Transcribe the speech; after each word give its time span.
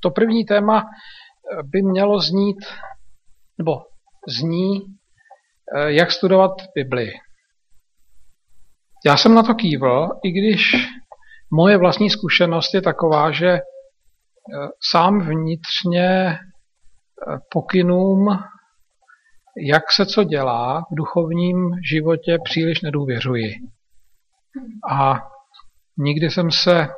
To 0.00 0.10
první 0.10 0.44
téma 0.44 0.86
by 1.64 1.82
mělo 1.82 2.20
znít, 2.20 2.58
nebo 3.58 3.82
zní, 4.28 4.80
jak 5.86 6.12
studovat 6.12 6.50
Bibli. 6.74 7.12
Já 9.06 9.16
jsem 9.16 9.34
na 9.34 9.42
to 9.42 9.54
kývl, 9.54 10.08
i 10.24 10.30
když 10.30 10.72
moje 11.52 11.78
vlastní 11.78 12.10
zkušenost 12.10 12.74
je 12.74 12.82
taková, 12.82 13.30
že 13.30 13.58
sám 14.90 15.20
vnitřně 15.20 16.38
pokynům, 17.50 18.28
jak 19.66 19.92
se 19.92 20.06
co 20.06 20.24
dělá 20.24 20.80
v 20.80 20.94
duchovním 20.94 21.70
životě, 21.90 22.38
příliš 22.44 22.80
nedůvěřuji. 22.80 23.54
A 24.90 25.14
nikdy 25.98 26.30
jsem 26.30 26.50
se 26.50 26.88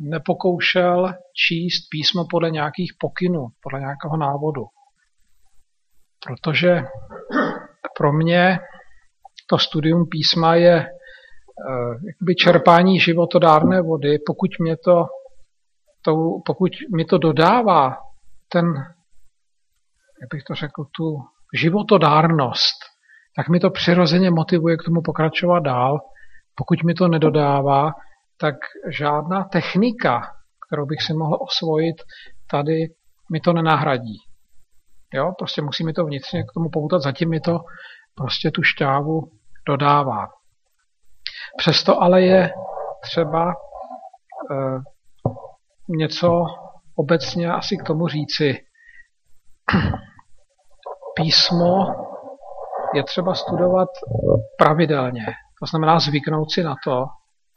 nepokoušel 0.00 1.14
číst 1.46 1.88
písmo 1.90 2.24
podle 2.30 2.50
nějakých 2.50 2.92
pokynů, 2.98 3.48
podle 3.62 3.80
nějakého 3.80 4.16
návodu. 4.16 4.66
Protože 6.26 6.82
pro 7.96 8.12
mě 8.12 8.58
to 9.46 9.58
studium 9.58 10.08
písma 10.08 10.54
je 10.54 10.76
eh, 10.76 12.06
jakoby 12.06 12.34
čerpání 12.34 13.00
životodárné 13.00 13.82
vody, 13.82 14.18
pokud 14.26 14.50
mě 14.60 14.76
to, 14.76 15.06
to, 16.02 16.16
pokud 16.46 16.72
mi 16.96 17.04
to 17.04 17.18
dodává 17.18 17.96
ten, 18.48 18.66
jak 20.20 20.30
bych 20.34 20.42
to 20.44 20.54
řekl, 20.54 20.84
tu 20.96 21.22
životodárnost, 21.54 22.76
tak 23.36 23.48
mi 23.48 23.60
to 23.60 23.70
přirozeně 23.70 24.30
motivuje 24.30 24.76
k 24.76 24.82
tomu 24.82 25.02
pokračovat 25.02 25.60
dál. 25.60 25.98
Pokud 26.54 26.82
mi 26.82 26.94
to 26.94 27.08
nedodává, 27.08 27.92
tak 28.40 28.54
žádná 28.90 29.44
technika, 29.44 30.20
kterou 30.66 30.86
bych 30.86 31.02
si 31.02 31.14
mohl 31.14 31.38
osvojit, 31.40 31.96
tady 32.50 32.86
mi 33.32 33.40
to 33.40 33.52
nenahradí. 33.52 34.18
Jo, 35.14 35.32
prostě 35.38 35.62
musí 35.62 35.84
mi 35.84 35.92
to 35.92 36.04
vnitřně 36.04 36.42
k 36.42 36.52
tomu 36.54 36.70
poutat, 36.70 37.02
zatím 37.02 37.30
mi 37.30 37.40
to 37.40 37.58
prostě 38.14 38.50
tu 38.50 38.62
šťávu 38.62 39.20
dodává. 39.68 40.26
Přesto 41.58 42.02
ale 42.02 42.22
je 42.22 42.50
třeba 43.02 43.50
e, 43.50 43.54
něco 45.88 46.44
obecně 46.96 47.52
asi 47.52 47.76
k 47.76 47.82
tomu 47.82 48.08
říci. 48.08 48.54
Písmo 51.16 51.86
je 52.94 53.02
třeba 53.02 53.34
studovat 53.34 53.88
pravidelně. 54.58 55.26
To 55.60 55.66
znamená 55.66 55.98
zvyknout 55.98 56.50
si 56.50 56.62
na 56.62 56.74
to. 56.84 57.04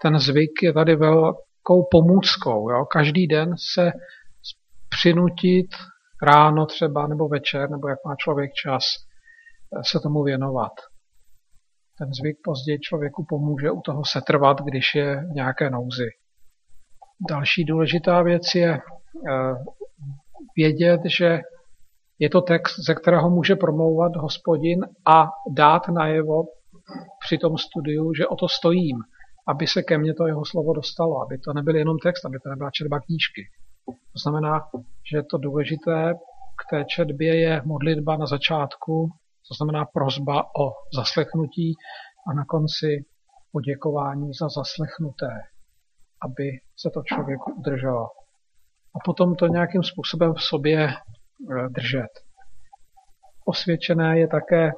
Ten 0.01 0.19
zvyk 0.19 0.63
je 0.63 0.73
tady 0.73 0.95
velkou 0.95 1.87
pomůckou. 1.91 2.69
Jo? 2.69 2.85
Každý 2.85 3.27
den 3.27 3.53
se 3.73 3.91
přinutit 4.89 5.67
ráno 6.23 6.65
třeba, 6.65 7.07
nebo 7.07 7.27
večer, 7.27 7.69
nebo 7.69 7.87
jak 7.87 7.99
má 8.05 8.15
člověk 8.15 8.51
čas 8.53 8.83
se 9.83 9.99
tomu 9.99 10.23
věnovat. 10.23 10.71
Ten 11.97 12.13
zvyk 12.13 12.37
později 12.43 12.79
člověku 12.79 13.25
pomůže 13.29 13.71
u 13.71 13.81
toho 13.81 14.01
setrvat, 14.05 14.61
když 14.61 14.95
je 14.95 15.15
v 15.15 15.35
nějaké 15.35 15.69
nouzi. 15.69 16.09
Další 17.29 17.63
důležitá 17.63 18.21
věc 18.21 18.55
je 18.55 18.73
eh, 18.73 19.53
vědět, 20.55 21.01
že 21.05 21.39
je 22.19 22.29
to 22.29 22.41
text, 22.41 22.79
ze 22.85 22.95
kterého 22.95 23.29
může 23.29 23.55
promlouvat 23.55 24.15
hospodin 24.15 24.79
a 25.07 25.27
dát 25.51 25.87
najevo 25.87 26.43
při 27.25 27.37
tom 27.37 27.57
studiu, 27.57 28.13
že 28.13 28.27
o 28.27 28.35
to 28.35 28.47
stojím, 28.47 28.97
aby 29.49 29.67
se 29.67 29.83
ke 29.83 29.97
mně 29.97 30.13
to 30.13 30.27
jeho 30.27 30.45
slovo 30.45 30.73
dostalo, 30.73 31.21
aby 31.21 31.37
to 31.37 31.53
nebyl 31.53 31.75
jenom 31.75 31.97
text, 31.97 32.25
aby 32.25 32.39
to 32.39 32.49
nebyla 32.49 32.71
četba 32.71 32.99
knížky. 32.99 33.41
To 33.85 34.19
znamená, 34.23 34.59
že 35.11 35.23
to 35.31 35.37
důležité 35.37 36.13
k 36.59 36.69
té 36.69 36.85
četbě 36.85 37.41
je 37.41 37.61
modlitba 37.65 38.17
na 38.17 38.25
začátku, 38.25 39.09
to 39.47 39.53
znamená 39.57 39.85
prozba 39.85 40.43
o 40.43 40.65
zaslechnutí 40.95 41.73
a 42.27 42.33
na 42.33 42.45
konci 42.45 43.05
poděkování 43.51 44.33
za 44.33 44.47
zaslechnuté, 44.49 45.33
aby 46.25 46.49
se 46.77 46.89
to 46.93 47.01
člověku 47.05 47.53
udrželo. 47.57 48.05
A 48.95 48.97
potom 49.05 49.35
to 49.35 49.47
nějakým 49.47 49.83
způsobem 49.83 50.33
v 50.33 50.43
sobě 50.43 50.87
e, 50.87 50.93
držet. 51.69 52.11
Osvědčené 53.45 54.19
je 54.19 54.27
také 54.27 54.67
e, 54.67 54.71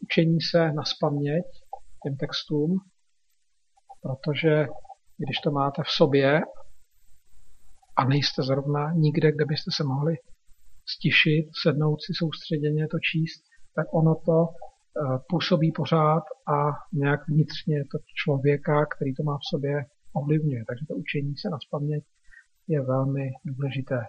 učení 0.00 0.40
se 0.40 0.72
na 0.72 0.82
spaměť 0.84 1.44
těm 2.02 2.16
textům, 2.16 2.80
protože 4.02 4.66
když 5.18 5.38
to 5.44 5.50
máte 5.50 5.82
v 5.82 5.88
sobě 5.88 6.40
a 7.96 8.04
nejste 8.04 8.42
zrovna 8.42 8.92
nikde, 8.92 9.32
kde 9.32 9.44
byste 9.44 9.70
se 9.76 9.84
mohli 9.84 10.14
stišit, 10.94 11.46
sednout 11.62 11.98
si 12.02 12.12
soustředěně 12.14 12.88
to 12.88 12.98
číst, 13.10 13.42
tak 13.76 13.86
ono 13.94 14.14
to 14.14 14.38
eh, 14.48 15.18
působí 15.28 15.72
pořád 15.72 16.24
a 16.56 16.56
nějak 16.92 17.20
vnitřně 17.28 17.84
to 17.92 17.98
člověka, 18.24 18.86
který 18.86 19.14
to 19.14 19.22
má 19.22 19.36
v 19.38 19.48
sobě, 19.54 19.84
ovlivňuje. 20.14 20.64
Takže 20.68 20.84
to 20.88 20.94
učení 20.94 21.36
se 21.36 21.48
na 21.50 21.58
spaměť 21.66 22.04
je 22.68 22.82
velmi 22.82 23.30
důležité. 23.44 24.00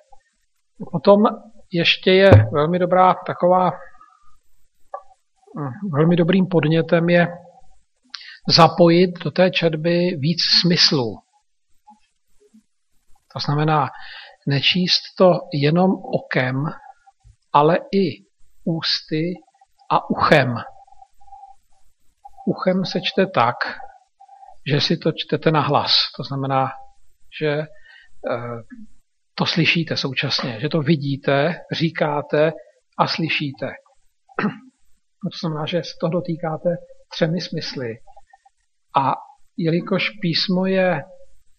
Potom 0.91 1.23
ještě 1.71 2.11
je 2.11 2.31
velmi 2.51 2.79
dobrá 2.79 3.15
taková, 3.27 3.69
hm, 5.59 5.89
velmi 5.93 6.15
dobrým 6.15 6.47
podnětem 6.47 7.09
je 7.09 7.27
zapojit 8.47 9.19
do 9.23 9.31
té 9.31 9.51
četby 9.51 10.15
víc 10.19 10.39
smyslů. 10.61 11.19
To 13.33 13.39
znamená 13.39 13.89
nečíst 14.47 15.01
to 15.17 15.39
jenom 15.53 15.91
okem, 15.91 16.55
ale 17.53 17.77
i 17.77 18.25
ústy 18.63 19.33
a 19.91 20.09
uchem. 20.09 20.55
Uchem 22.45 22.85
se 22.85 22.99
čte 23.01 23.25
tak, 23.25 23.55
že 24.71 24.81
si 24.81 24.97
to 24.97 25.11
čtete 25.11 25.51
na 25.51 25.61
hlas. 25.61 25.93
To 26.17 26.23
znamená, 26.23 26.71
že 27.41 27.49
eh, 27.49 27.67
to 29.35 29.45
slyšíte 29.45 29.97
současně, 29.97 30.59
že 30.59 30.69
to 30.69 30.81
vidíte, 30.81 31.55
říkáte 31.71 32.51
a 32.97 33.07
slyšíte. 33.07 33.67
To 35.23 35.37
znamená, 35.47 35.65
že 35.65 35.83
se 35.83 35.93
to 36.01 36.07
dotýkáte 36.07 36.69
třemi 37.11 37.41
smysly. 37.41 37.97
A 38.95 39.13
jelikož 39.57 40.09
písmo 40.21 40.65
je 40.65 41.03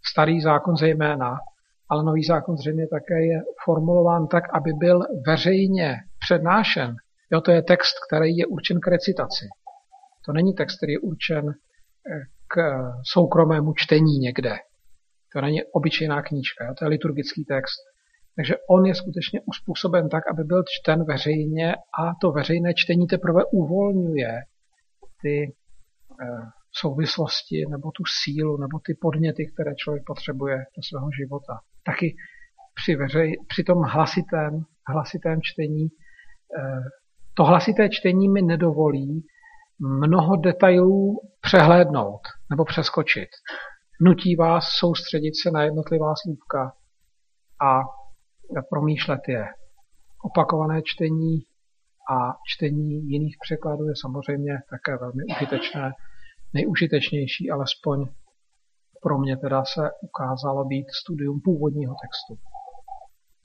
starý 0.04 0.40
zákon 0.40 0.76
zejména, 0.76 1.38
ale 1.88 2.04
nový 2.04 2.24
zákon 2.24 2.56
zřejmě 2.56 2.86
také 2.86 3.26
je 3.26 3.42
formulován 3.64 4.26
tak, 4.26 4.44
aby 4.54 4.70
byl 4.72 5.00
veřejně 5.26 5.96
přednášen. 6.24 6.96
Jo, 7.32 7.40
to 7.40 7.50
je 7.50 7.62
text, 7.62 7.94
který 8.08 8.36
je 8.36 8.46
určen 8.46 8.80
k 8.80 8.86
recitaci. 8.86 9.44
To 10.26 10.32
není 10.32 10.54
text, 10.54 10.76
který 10.76 10.92
je 10.92 10.98
určen 10.98 11.48
eh, 11.48 12.20
k 12.48 12.54
soukromému 13.12 13.72
čtení 13.76 14.18
někde. 14.18 14.56
To 15.32 15.40
není 15.40 15.64
obyčejná 15.64 16.22
knížka, 16.22 16.64
jo, 16.64 16.74
to 16.78 16.84
je 16.84 16.88
liturgický 16.88 17.44
text. 17.44 17.80
Takže 18.36 18.54
on 18.70 18.86
je 18.86 18.94
skutečně 18.94 19.40
uspůsoben 19.46 20.08
tak, 20.08 20.24
aby 20.30 20.44
byl 20.44 20.62
čten 20.68 21.04
veřejně 21.04 21.74
a 21.74 22.02
to 22.20 22.32
veřejné 22.32 22.74
čtení 22.74 23.06
teprve 23.06 23.42
uvolňuje 23.52 24.40
ty 25.22 25.54
eh, 26.22 26.61
souvislosti 26.72 27.64
nebo 27.70 27.90
tu 27.90 28.02
sílu 28.22 28.56
nebo 28.56 28.78
ty 28.86 28.94
podněty, 29.00 29.52
které 29.52 29.74
člověk 29.74 30.02
potřebuje 30.06 30.56
do 30.56 30.82
svého 30.82 31.08
života. 31.20 31.60
Taky 31.84 32.16
při, 32.74 32.96
veřej, 32.96 33.36
při 33.48 33.64
tom 33.64 33.82
hlasitém, 33.82 34.64
hlasitém 34.88 35.38
čtení 35.42 35.86
eh, 36.58 36.80
to 37.34 37.44
hlasité 37.44 37.88
čtení 37.88 38.28
mi 38.28 38.42
nedovolí 38.42 39.26
mnoho 39.78 40.36
detailů 40.36 41.20
přehlédnout 41.40 42.20
nebo 42.50 42.64
přeskočit. 42.64 43.28
Nutí 44.00 44.36
vás 44.36 44.68
soustředit 44.68 45.32
se 45.42 45.50
na 45.50 45.62
jednotlivá 45.62 46.14
slůvka 46.22 46.72
a 47.62 47.80
promýšlet 48.70 49.20
je. 49.28 49.46
Opakované 50.24 50.82
čtení 50.84 51.38
a 52.10 52.34
čtení 52.46 53.08
jiných 53.08 53.36
překladů 53.40 53.88
je 53.88 53.94
samozřejmě 53.96 54.58
také 54.70 54.96
velmi 54.96 55.22
užitečné, 55.36 55.92
nejužitečnější, 56.54 57.50
alespoň 57.50 58.06
pro 59.02 59.18
mě 59.18 59.36
teda 59.36 59.64
se 59.64 59.90
ukázalo 60.02 60.64
být 60.64 60.86
studium 61.02 61.40
původního 61.44 61.94
textu. 62.02 62.42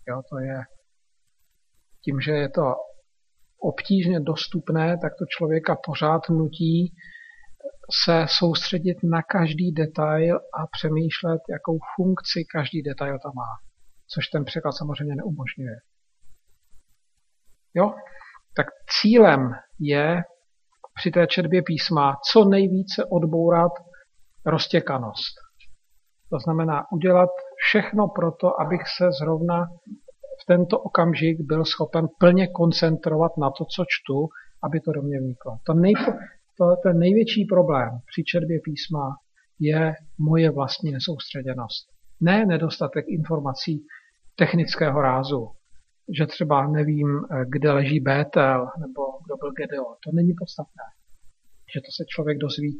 Jo, 0.07 0.21
to 0.30 0.39
je 0.39 0.62
tím, 2.04 2.21
že 2.21 2.31
je 2.31 2.50
to 2.50 2.75
obtížně 3.62 4.19
dostupné, 4.19 4.98
tak 4.98 5.13
to 5.19 5.25
člověka 5.38 5.77
pořád 5.86 6.30
nutí 6.30 6.94
se 8.04 8.25
soustředit 8.39 8.98
na 9.04 9.21
každý 9.21 9.71
detail 9.71 10.36
a 10.36 10.68
přemýšlet, 10.71 11.42
jakou 11.50 11.80
funkci 11.95 12.45
každý 12.51 12.81
detail 12.81 13.19
tam 13.24 13.31
má. 13.36 13.51
Což 14.13 14.27
ten 14.27 14.45
překlad 14.45 14.71
samozřejmě 14.71 15.15
neumožňuje. 15.15 15.75
Jo? 17.74 17.94
Tak 18.56 18.68
cílem 19.01 19.51
je 19.80 20.24
při 20.97 21.11
té 21.11 21.27
četbě 21.27 21.61
písma 21.61 22.15
co 22.31 22.45
nejvíce 22.45 23.05
odbourat 23.05 23.71
roztěkanost. 24.45 25.35
To 26.29 26.39
znamená 26.39 26.91
udělat 26.91 27.29
všechno 27.67 28.07
proto, 28.07 28.61
abych 28.61 28.81
se 28.97 29.11
zrovna 29.21 29.65
v 30.41 30.45
tento 30.47 30.79
okamžik 30.79 31.38
byl 31.41 31.65
schopen 31.65 32.07
plně 32.19 32.47
koncentrovat 32.47 33.38
na 33.38 33.49
to, 33.49 33.65
co 33.65 33.83
čtu, 33.88 34.27
aby 34.63 34.79
to 34.79 34.91
do 34.91 35.01
mě 35.01 35.19
vniklo. 35.19 35.57
To, 35.65 35.73
nejpo, 35.73 36.11
to 36.57 36.65
ten 36.83 36.99
největší 36.99 37.45
problém 37.45 37.89
při 38.11 38.23
četbě 38.23 38.59
písma 38.63 39.15
je 39.59 39.94
moje 40.19 40.51
vlastní 40.51 40.91
nesoustředěnost. 40.91 41.88
Ne 42.21 42.45
nedostatek 42.45 43.05
informací 43.07 43.85
technického 44.35 45.01
rázu, 45.01 45.49
že 46.18 46.25
třeba 46.25 46.68
nevím, 46.68 47.19
kde 47.50 47.71
leží 47.71 48.00
Bétel 48.00 48.68
nebo 48.80 49.01
kdo 49.25 49.38
byl 49.38 49.51
Gedeon. 49.51 49.95
To 50.04 50.12
není 50.13 50.33
podstatné, 50.33 50.83
že 51.74 51.81
to 51.81 51.92
se 51.98 52.04
člověk 52.07 52.38
dozví 52.38 52.80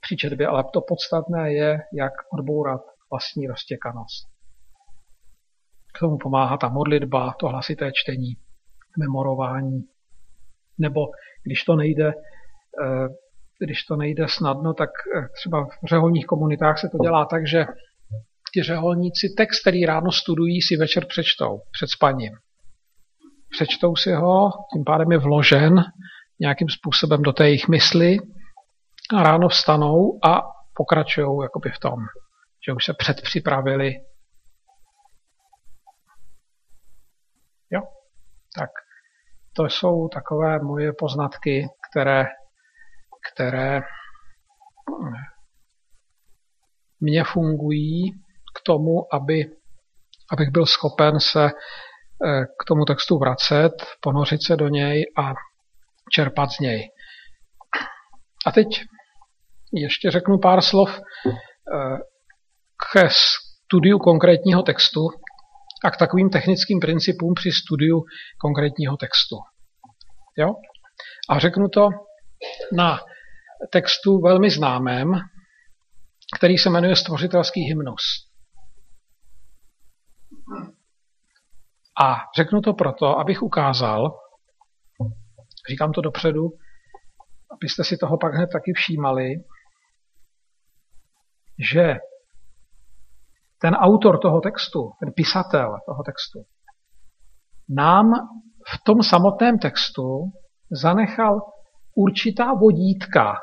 při 0.00 0.16
četbě, 0.16 0.46
ale 0.46 0.64
to 0.72 0.80
podstatné 0.80 1.52
je, 1.52 1.78
jak 1.92 2.12
odbourat 2.32 2.80
vlastní 3.10 3.46
roztěkanost. 3.46 4.28
K 5.94 5.98
tomu 5.98 6.18
pomáhá 6.18 6.56
ta 6.56 6.68
modlitba, 6.68 7.34
to 7.40 7.48
hlasité 7.48 7.90
čtení, 7.94 8.32
memorování. 8.98 9.82
Nebo 10.78 11.00
když 11.44 11.64
to 11.64 11.76
nejde, 11.76 12.08
eh, 12.84 13.08
když 13.64 13.84
to 13.84 13.96
nejde 13.96 14.26
snadno, 14.28 14.74
tak 14.74 14.90
eh, 15.16 15.28
třeba 15.34 15.64
v 15.64 15.86
řeholních 15.88 16.26
komunitách 16.26 16.78
se 16.78 16.88
to 16.88 16.98
dělá 16.98 17.24
tak, 17.24 17.46
že 17.46 17.66
ti 18.50 18.62
řeholníci 18.62 19.34
text, 19.36 19.60
který 19.60 19.86
ráno 19.86 20.12
studují, 20.12 20.62
si 20.62 20.76
večer 20.76 21.06
přečtou 21.06 21.60
před 21.72 21.86
spaním. 21.90 22.32
Přečtou 23.50 23.96
si 23.96 24.12
ho, 24.12 24.50
tím 24.72 24.84
pádem 24.84 25.12
je 25.12 25.18
vložen 25.18 25.84
nějakým 26.40 26.68
způsobem 26.68 27.22
do 27.22 27.32
té 27.32 27.44
jejich 27.44 27.68
mysli 27.68 28.16
a 29.16 29.22
ráno 29.22 29.48
vstanou 29.48 30.18
a 30.24 30.42
pokračují 30.74 31.42
jakoby 31.42 31.70
v 31.70 31.78
tom, 31.78 31.98
že 32.66 32.72
už 32.72 32.84
se 32.84 32.94
předpřipravili. 32.98 33.94
Jo, 37.70 37.80
tak 38.58 38.70
to 39.56 39.64
jsou 39.64 40.08
takové 40.08 40.58
moje 40.58 40.92
poznatky, 40.98 41.66
které, 41.90 42.26
které 43.32 43.80
mě 47.00 47.24
fungují 47.24 48.12
k 48.54 48.62
tomu, 48.62 49.14
aby, 49.14 49.44
abych 50.32 50.50
byl 50.50 50.66
schopen 50.66 51.20
se 51.20 51.44
eh, 51.44 52.44
k 52.60 52.64
tomu 52.66 52.84
textu 52.84 53.18
vracet, 53.18 53.72
ponořit 54.00 54.42
se 54.42 54.56
do 54.56 54.68
něj 54.68 55.04
a 55.18 55.32
čerpat 56.12 56.50
z 56.50 56.58
něj. 56.58 56.88
A 58.46 58.52
teď 58.52 58.66
ještě 59.72 60.10
řeknu 60.10 60.38
pár 60.38 60.60
slov 60.60 60.98
eh, 60.98 61.98
k 62.94 63.10
studiu 63.10 63.98
konkrétního 63.98 64.62
textu 64.62 65.00
a 65.84 65.90
k 65.90 65.96
takovým 65.96 66.30
technickým 66.30 66.80
principům 66.80 67.34
při 67.34 67.52
studiu 67.52 68.04
konkrétního 68.40 68.96
textu. 68.96 69.36
Jo? 70.38 70.54
A 71.28 71.38
řeknu 71.38 71.68
to 71.68 71.88
na 72.72 73.00
textu 73.72 74.20
velmi 74.20 74.50
známém, 74.50 75.12
který 76.38 76.58
se 76.58 76.70
jmenuje 76.70 76.96
Stvořitelský 76.96 77.60
hymnus. 77.60 78.27
A 82.02 82.16
řeknu 82.36 82.60
to 82.60 82.72
proto, 82.72 83.18
abych 83.18 83.42
ukázal, 83.42 84.18
říkám 85.70 85.92
to 85.92 86.00
dopředu, 86.00 86.48
abyste 87.50 87.84
si 87.84 87.96
toho 87.96 88.18
pak 88.18 88.34
hned 88.34 88.46
taky 88.52 88.72
všímali, 88.72 89.34
že 91.72 91.96
ten 93.60 93.74
autor 93.74 94.18
toho 94.18 94.40
textu, 94.40 94.92
ten 95.00 95.12
pisatel 95.12 95.76
toho 95.86 96.02
textu, 96.02 96.44
nám 97.68 98.12
v 98.74 98.84
tom 98.84 99.02
samotném 99.02 99.58
textu 99.58 100.32
zanechal 100.70 101.40
určitá 101.94 102.54
vodítka, 102.54 103.34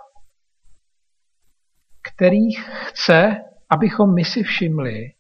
kterých 2.12 2.70
chce, 2.70 3.36
abychom 3.70 4.14
my 4.14 4.26
si 4.26 4.44
všimli 4.44 5.12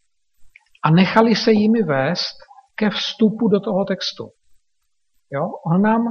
a 0.83 0.91
nechali 0.91 1.35
se 1.35 1.51
jimi 1.51 1.83
vést 1.83 2.35
ke 2.75 2.89
vstupu 2.89 3.47
do 3.47 3.59
toho 3.59 3.85
textu. 3.85 4.23
Jo? 5.31 5.47
On 5.65 5.81
nám 5.81 6.01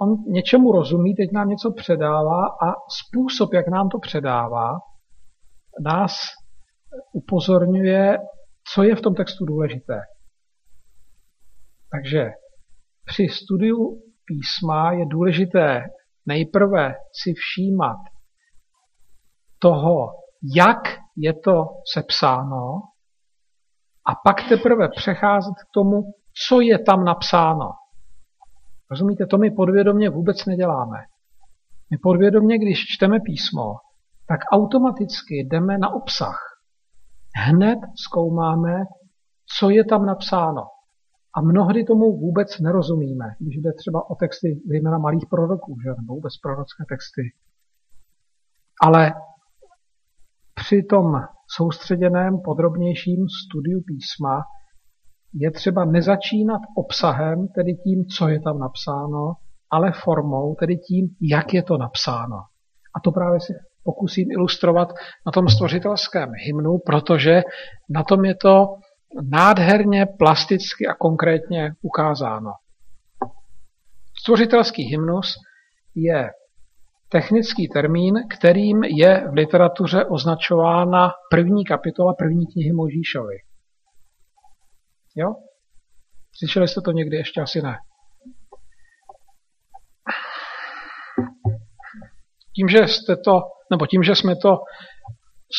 on 0.00 0.22
něčemu 0.26 0.72
rozumí, 0.72 1.14
teď 1.14 1.32
nám 1.32 1.48
něco 1.48 1.72
předává 1.72 2.46
a 2.46 2.74
způsob, 3.00 3.54
jak 3.54 3.68
nám 3.68 3.88
to 3.88 3.98
předává, 3.98 4.70
nás 5.84 6.12
upozorňuje, 7.12 8.18
co 8.74 8.82
je 8.82 8.96
v 8.96 9.00
tom 9.00 9.14
textu 9.14 9.44
důležité. 9.44 10.00
Takže 11.92 12.30
při 13.04 13.28
studiu 13.28 14.02
písma 14.24 14.92
je 14.92 15.06
důležité 15.06 15.82
nejprve 16.26 16.94
si 17.22 17.34
všímat 17.34 17.98
toho, 19.58 20.06
jak 20.56 20.78
je 21.16 21.32
to 21.44 21.64
sepsáno, 21.94 22.80
a 24.08 24.14
pak 24.24 24.48
teprve 24.48 24.88
přecházet 24.96 25.54
k 25.54 25.72
tomu, 25.74 26.02
co 26.46 26.60
je 26.60 26.78
tam 26.78 27.04
napsáno. 27.04 27.70
Rozumíte, 28.90 29.26
to 29.26 29.38
my 29.38 29.50
podvědomě 29.50 30.10
vůbec 30.10 30.46
neděláme. 30.46 30.98
My 31.90 31.98
podvědomě, 32.02 32.58
když 32.58 32.84
čteme 32.88 33.20
písmo, 33.20 33.74
tak 34.28 34.40
automaticky 34.52 35.34
jdeme 35.34 35.78
na 35.78 35.94
obsah. 35.94 36.38
Hned 37.36 37.78
zkoumáme, 38.06 38.84
co 39.58 39.70
je 39.70 39.84
tam 39.84 40.06
napsáno. 40.06 40.62
A 41.36 41.40
mnohdy 41.40 41.84
tomu 41.84 42.18
vůbec 42.18 42.58
nerozumíme, 42.58 43.24
když 43.38 43.56
jde 43.56 43.72
třeba 43.72 44.10
o 44.10 44.14
texty 44.14 44.60
zejména 44.68 44.98
malých 44.98 45.26
proroků, 45.30 45.76
že? 45.84 45.90
nebo 46.00 46.14
vůbec 46.14 46.36
prorocké 46.42 46.84
texty. 46.88 47.22
Ale 48.82 49.12
při 50.54 50.82
tom 50.82 51.20
soustředěném, 51.56 52.40
podrobnějším 52.44 53.26
studiu 53.44 53.80
písma 53.86 54.42
je 55.34 55.50
třeba 55.50 55.84
nezačínat 55.84 56.60
obsahem, 56.76 57.48
tedy 57.48 57.74
tím, 57.74 58.04
co 58.06 58.28
je 58.28 58.40
tam 58.40 58.58
napsáno, 58.58 59.32
ale 59.70 59.92
formou, 59.92 60.54
tedy 60.54 60.76
tím, 60.76 61.08
jak 61.22 61.54
je 61.54 61.62
to 61.62 61.78
napsáno. 61.78 62.36
A 62.96 63.00
to 63.04 63.12
právě 63.12 63.40
si 63.40 63.52
pokusím 63.84 64.30
ilustrovat 64.30 64.88
na 65.26 65.32
tom 65.32 65.48
stvořitelském 65.48 66.28
hymnu, 66.46 66.78
protože 66.86 67.42
na 67.90 68.02
tom 68.02 68.24
je 68.24 68.34
to 68.34 68.66
nádherně, 69.32 70.06
plasticky 70.18 70.86
a 70.86 70.94
konkrétně 70.94 71.72
ukázáno. 71.82 72.50
Stvořitelský 74.20 74.82
hymnus 74.82 75.34
je 75.94 76.30
technický 77.08 77.68
termín, 77.68 78.14
kterým 78.38 78.82
je 78.84 79.24
v 79.30 79.32
literatuře 79.32 80.04
označována 80.04 81.10
první 81.30 81.64
kapitola 81.64 82.14
první 82.18 82.46
knihy 82.46 82.72
Možíšovi. 82.72 83.36
Jo? 85.16 85.34
Slyšeli 86.38 86.68
jste 86.68 86.80
to 86.80 86.92
někdy? 86.92 87.16
Ještě 87.16 87.40
asi 87.40 87.62
ne. 87.62 87.76
Tím, 92.56 92.68
že 92.68 92.78
jste 92.78 93.16
to, 93.16 93.40
nebo 93.70 93.86
tím, 93.86 94.02
že 94.02 94.14
jsme 94.14 94.36
to 94.36 94.56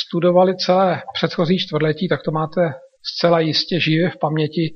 studovali 0.06 0.58
celé 0.58 1.04
předchozí 1.14 1.58
čtvrtletí, 1.60 2.08
tak 2.08 2.20
to 2.26 2.32
máte 2.32 2.62
zcela 3.04 3.40
jistě 3.40 3.80
živě 3.80 4.10
v 4.10 4.18
paměti, 4.22 4.74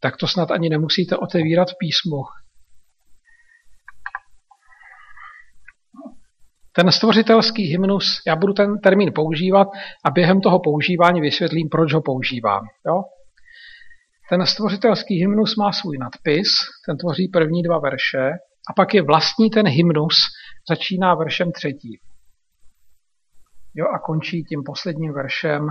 tak 0.00 0.16
to 0.16 0.26
snad 0.26 0.50
ani 0.50 0.68
nemusíte 0.68 1.16
otevírat 1.16 1.70
v 1.70 1.78
písmu. 1.78 2.16
Ten 6.76 6.92
stvořitelský 6.92 7.62
hymnus, 7.62 8.22
já 8.26 8.36
budu 8.36 8.52
ten 8.52 8.78
termín 8.78 9.12
používat 9.14 9.68
a 10.04 10.10
během 10.10 10.40
toho 10.40 10.60
používání 10.60 11.20
vysvětlím, 11.20 11.68
proč 11.68 11.92
ho 11.92 12.02
používám. 12.02 12.62
Jo? 12.86 13.02
Ten 14.30 14.46
stvořitelský 14.46 15.14
hymnus 15.14 15.56
má 15.56 15.72
svůj 15.72 15.98
nadpis, 15.98 16.48
ten 16.86 16.96
tvoří 16.96 17.28
první 17.28 17.62
dva 17.62 17.78
verše 17.78 18.30
a 18.70 18.72
pak 18.76 18.94
je 18.94 19.02
vlastní 19.02 19.50
ten 19.50 19.68
hymnus, 19.68 20.16
začíná 20.68 21.14
veršem 21.14 21.52
třetí. 21.52 21.98
Jo, 23.74 23.86
a 23.94 23.98
končí 23.98 24.44
tím 24.44 24.62
posledním 24.66 25.12
veršem 25.12 25.68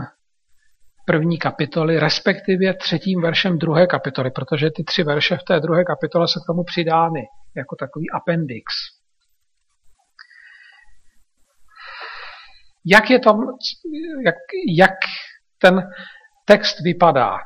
první 1.06 1.38
kapitoly, 1.38 2.00
respektive 2.00 2.74
třetím 2.74 3.22
veršem 3.22 3.58
druhé 3.58 3.88
kapitoly, 3.88 4.32
protože 4.32 4.70
ty 4.76 4.84
tři 4.84 5.04
verše 5.04 5.38
v 5.38 5.44
té 5.44 5.60
druhé 5.60 5.84
kapitole 5.84 6.28
jsou 6.28 6.40
k 6.40 6.48
tomu 6.48 6.64
přidány 6.64 7.22
jako 7.58 7.76
takový 7.76 8.06
appendix. 8.10 8.74
Jak 12.86 13.10
je 13.10 13.20
tam, 13.20 13.38
jak, 14.26 14.36
jak 14.78 14.92
ten 15.62 15.82
text 16.46 16.80
vypadá? 16.84 17.38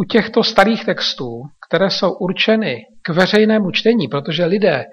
U 0.00 0.04
těchto 0.04 0.44
starých 0.44 0.84
textů, 0.84 1.42
které 1.68 1.90
jsou 1.90 2.12
určeny 2.12 2.86
k 3.02 3.08
veřejnému 3.08 3.70
čtení, 3.70 4.08
protože 4.08 4.44
lidé, 4.44 4.84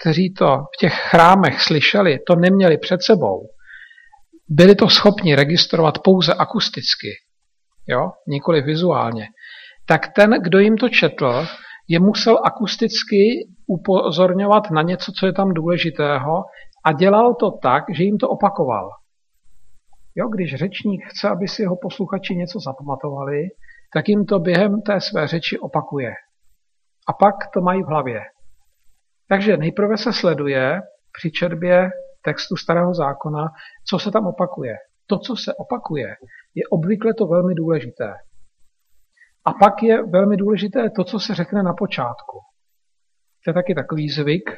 kteří 0.00 0.34
to 0.34 0.46
v 0.46 0.80
těch 0.80 0.94
chrámech 0.94 1.60
slyšeli, 1.60 2.18
to 2.26 2.36
neměli 2.36 2.78
před 2.78 3.02
sebou, 3.02 3.40
byli 4.48 4.74
to 4.74 4.88
schopni 4.88 5.34
registrovat 5.34 5.98
pouze 5.98 6.34
akusticky, 6.34 7.08
jo, 7.88 8.10
nikoli 8.28 8.62
vizuálně, 8.62 9.26
tak 9.86 10.12
ten, 10.16 10.30
kdo 10.42 10.58
jim 10.58 10.76
to 10.76 10.88
četl, 10.88 11.46
je 11.88 12.00
musel 12.00 12.38
akusticky 12.44 13.48
upozorňovat 13.66 14.70
na 14.70 14.82
něco, 14.82 15.12
co 15.12 15.26
je 15.26 15.32
tam 15.32 15.54
důležitého 15.54 16.42
a 16.84 16.92
dělal 16.92 17.34
to 17.34 17.50
tak, 17.50 17.84
že 17.96 18.04
jim 18.04 18.18
to 18.18 18.28
opakoval. 18.28 18.90
Jo, 20.14 20.28
když 20.28 20.54
řečník 20.54 21.04
chce, 21.04 21.28
aby 21.28 21.48
si 21.48 21.62
jeho 21.62 21.76
posluchači 21.76 22.36
něco 22.36 22.60
zapamatovali, 22.60 23.48
tak 23.94 24.08
jim 24.08 24.24
to 24.24 24.38
během 24.38 24.82
té 24.82 25.00
své 25.00 25.26
řeči 25.26 25.58
opakuje. 25.58 26.12
A 27.08 27.12
pak 27.12 27.34
to 27.54 27.60
mají 27.60 27.82
v 27.82 27.86
hlavě. 27.86 28.20
Takže 29.28 29.56
nejprve 29.56 29.96
se 29.96 30.12
sleduje 30.12 30.80
při 31.18 31.30
četbě 31.30 31.90
textu 32.24 32.56
Starého 32.56 32.94
zákona, 32.94 33.48
co 33.88 33.98
se 33.98 34.10
tam 34.10 34.26
opakuje. 34.26 34.76
To, 35.06 35.18
co 35.18 35.36
se 35.36 35.54
opakuje, 35.54 36.16
je 36.54 36.62
obvykle 36.70 37.14
to 37.14 37.26
velmi 37.26 37.54
důležité. 37.54 38.14
A 39.44 39.52
pak 39.52 39.82
je 39.82 40.02
velmi 40.06 40.36
důležité 40.36 40.90
to, 40.90 41.04
co 41.04 41.20
se 41.20 41.34
řekne 41.34 41.62
na 41.62 41.72
počátku. 41.72 42.38
To 43.44 43.50
je 43.50 43.54
taky 43.54 43.74
takový 43.74 44.08
zvyk, 44.08 44.50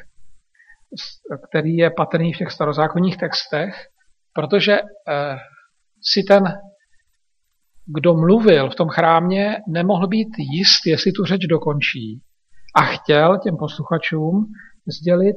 který 1.49 1.75
je 1.75 1.89
patrný 1.89 2.33
v 2.33 2.37
těch 2.37 2.51
starozákonních 2.51 3.17
textech, 3.17 3.75
protože 4.33 4.73
eh, 4.73 5.37
si 6.13 6.23
ten, 6.23 6.43
kdo 7.95 8.13
mluvil 8.13 8.69
v 8.69 8.75
tom 8.75 8.89
chrámě, 8.89 9.57
nemohl 9.67 10.07
být 10.07 10.29
jist, 10.37 10.85
jestli 10.85 11.11
tu 11.11 11.23
řeč 11.23 11.41
dokončí. 11.49 12.21
A 12.75 12.81
chtěl 12.81 13.39
těm 13.39 13.57
posluchačům 13.57 14.45
sdělit 14.99 15.35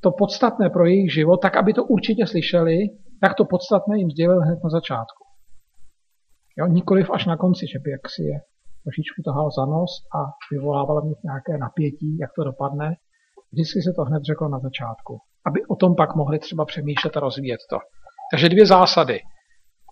to 0.00 0.10
podstatné 0.10 0.70
pro 0.70 0.86
jejich 0.86 1.12
život, 1.14 1.36
tak 1.36 1.56
aby 1.56 1.72
to 1.72 1.84
určitě 1.84 2.26
slyšeli, 2.26 2.78
tak 3.20 3.34
to 3.34 3.44
podstatné 3.44 3.98
jim 3.98 4.10
sdělil 4.10 4.40
hned 4.40 4.58
na 4.64 4.70
začátku. 4.70 5.24
Jo, 6.58 6.66
nikoliv 6.66 7.10
až 7.10 7.26
na 7.26 7.36
konci, 7.36 7.66
že 7.72 7.78
by 7.78 7.90
jaksi 7.90 8.22
je 8.22 8.40
trošičku 8.84 9.22
tahal 9.24 9.50
za 9.50 9.64
nos 9.66 9.90
a 10.18 10.20
vyvolával 10.52 11.02
v 11.02 11.04
nich 11.04 11.18
nějaké 11.24 11.58
napětí, 11.58 12.18
jak 12.18 12.30
to 12.36 12.44
dopadne. 12.44 12.96
Vždycky 13.52 13.82
se 13.82 13.92
to 13.96 14.02
hned 14.02 14.22
řeklo 14.24 14.48
na 14.48 14.58
začátku, 14.58 15.18
aby 15.46 15.66
o 15.66 15.76
tom 15.76 15.96
pak 15.96 16.14
mohli 16.16 16.38
třeba 16.38 16.64
přemýšlet 16.64 17.16
a 17.16 17.20
rozvíjet 17.20 17.60
to. 17.70 17.78
Takže 18.32 18.48
dvě 18.48 18.66
zásady. 18.66 19.20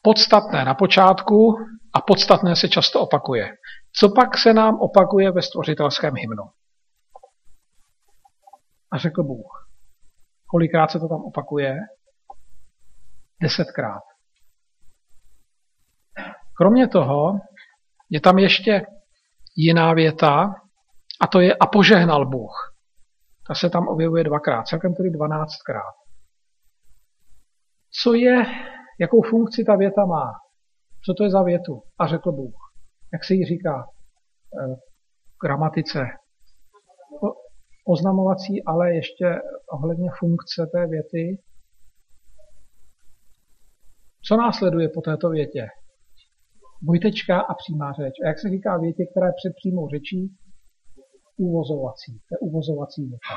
Podstatné 0.02 0.64
na 0.64 0.75
počátku 0.75 1.54
a 1.94 2.00
podstatné 2.00 2.56
se 2.56 2.68
často 2.68 3.00
opakuje. 3.00 3.52
Co 3.98 4.08
pak 4.08 4.38
se 4.38 4.52
nám 4.52 4.80
opakuje 4.80 5.30
ve 5.32 5.42
stvořitelském 5.42 6.14
hymnu? 6.16 6.44
A 8.92 8.98
řekl 8.98 9.22
Bůh. 9.22 9.68
Kolikrát 10.46 10.90
se 10.90 11.00
to 11.00 11.08
tam 11.08 11.20
opakuje? 11.25 11.76
Desetkrát. 13.42 14.02
Kromě 16.56 16.88
toho 16.88 17.32
je 18.10 18.20
tam 18.20 18.38
ještě 18.38 18.86
jiná 19.56 19.94
věta, 19.94 20.54
a 21.20 21.26
to 21.26 21.40
je 21.40 21.54
a 21.54 21.66
požehnal 21.66 22.26
Bůh. 22.26 22.75
Ta 23.48 23.54
se 23.54 23.70
tam 23.70 23.88
objevuje 23.88 24.24
dvakrát, 24.24 24.66
celkem 24.66 24.94
tedy 24.94 25.10
dvanáctkrát. 25.10 25.94
Co 28.02 28.14
je, 28.14 28.44
jakou 29.00 29.22
funkci 29.22 29.64
ta 29.64 29.76
věta 29.76 30.04
má? 30.04 30.32
Co 31.04 31.14
to 31.14 31.24
je 31.24 31.30
za 31.30 31.42
větu? 31.42 31.82
A 31.98 32.06
řekl 32.06 32.32
Bůh. 32.32 32.56
Jak 33.12 33.24
se 33.24 33.34
jí 33.34 33.44
říká 33.44 33.84
eh, 34.60 34.74
gramatice? 35.44 36.00
Oznamovací, 37.88 38.64
ale 38.64 38.94
ještě 38.94 39.38
ohledně 39.72 40.10
funkce 40.18 40.66
té 40.72 40.86
věty. 40.86 41.42
Co 44.22 44.36
následuje 44.36 44.88
po 44.88 45.00
této 45.00 45.30
větě? 45.30 45.66
dvojtečka 46.82 47.40
a 47.40 47.54
přímá 47.54 47.92
řeč. 47.92 48.14
A 48.24 48.28
jak 48.28 48.38
se 48.38 48.48
říká 48.48 48.78
větě, 48.78 49.04
která 49.10 49.26
je 49.26 49.32
před 49.36 49.52
přímou 49.56 49.88
řečí? 49.88 50.36
Uvozovací. 51.36 52.12
To 52.12 52.34
je 52.34 52.38
uvozovací 52.38 53.06
věta. 53.06 53.36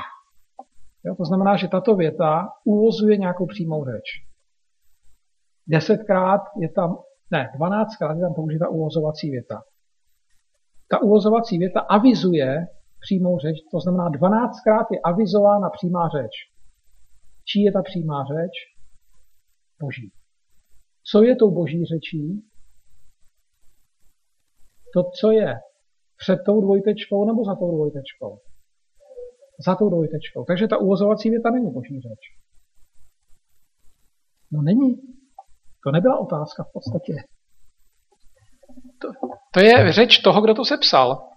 Jo, 1.04 1.14
to 1.14 1.24
znamená, 1.24 1.56
že 1.56 1.68
tato 1.68 1.96
věta 1.96 2.48
uvozuje 2.64 3.16
nějakou 3.16 3.46
přímou 3.46 3.84
řeč. 3.84 4.04
Desetkrát 5.66 6.40
je 6.60 6.68
tam, 6.68 6.98
ne, 7.30 7.52
dvanáctkrát 7.56 8.16
je 8.16 8.20
tam 8.20 8.34
použita 8.34 8.68
uvozovací 8.68 9.30
věta. 9.30 9.62
Ta 10.88 11.02
uvozovací 11.02 11.58
věta 11.58 11.80
avizuje 11.80 12.66
přímou 13.00 13.38
řeč, 13.38 13.56
to 13.70 13.80
znamená 13.80 14.08
dvanáctkrát 14.08 14.86
je 14.92 15.00
avizována 15.04 15.70
přímá 15.70 16.08
řeč. 16.08 16.32
Čí 17.44 17.62
je 17.62 17.72
ta 17.72 17.82
přímá 17.82 18.24
řeč? 18.24 18.52
Boží. 19.80 20.12
Co 21.12 21.22
je 21.22 21.36
tou 21.36 21.50
boží 21.50 21.84
řečí? 21.84 22.50
to, 24.94 25.10
co 25.20 25.30
je 25.30 25.60
před 26.22 26.38
tou 26.46 26.60
dvojtečkou 26.60 27.24
nebo 27.24 27.44
za 27.44 27.54
tou 27.54 27.70
dvojtečkou? 27.76 28.38
Za 29.66 29.74
tou 29.74 29.90
dvojtečkou. 29.90 30.44
Takže 30.44 30.68
ta 30.68 30.76
uvozovací 30.78 31.30
věta 31.30 31.50
není 31.50 31.70
boží 31.72 32.00
řeč. 32.00 32.22
No 34.52 34.62
není. 34.62 34.96
To 35.84 35.90
nebyla 35.92 36.18
otázka 36.18 36.62
v 36.64 36.72
podstatě. 36.72 37.12
To, 39.00 39.08
to 39.54 39.60
je 39.60 39.92
řeč 39.92 40.18
toho, 40.18 40.40
kdo 40.40 40.54
to 40.54 40.64
sepsal. 40.64 41.28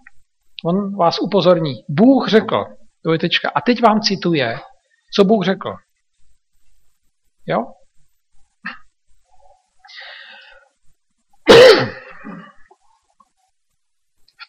On 0.65 0.95
vás 0.97 1.19
upozorní. 1.19 1.73
Bůh 1.89 2.29
řekl, 2.29 2.63
dvojtečka. 3.05 3.49
A 3.55 3.61
teď 3.61 3.81
vám 3.81 4.01
cituje, 4.01 4.55
co 5.15 5.23
Bůh 5.23 5.45
řekl. 5.45 5.69
Jo? 7.47 7.57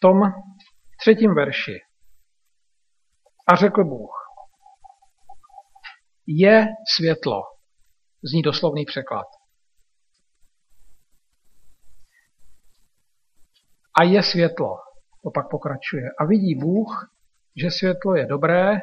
Tom 0.05 0.21
třetím 0.99 1.35
verši. 1.35 1.79
A 3.47 3.55
řekl 3.55 3.83
Bůh, 3.83 4.11
je 6.27 6.67
světlo. 6.95 7.41
Zní 8.23 8.41
doslovný 8.41 8.85
překlad. 8.85 9.25
A 13.99 14.03
je 14.03 14.23
světlo. 14.23 14.77
To 15.23 15.31
pak 15.33 15.49
pokračuje. 15.49 16.09
A 16.19 16.25
vidí 16.25 16.55
Bůh, 16.55 17.09
že 17.61 17.71
světlo 17.71 18.15
je 18.15 18.25
dobré 18.25 18.77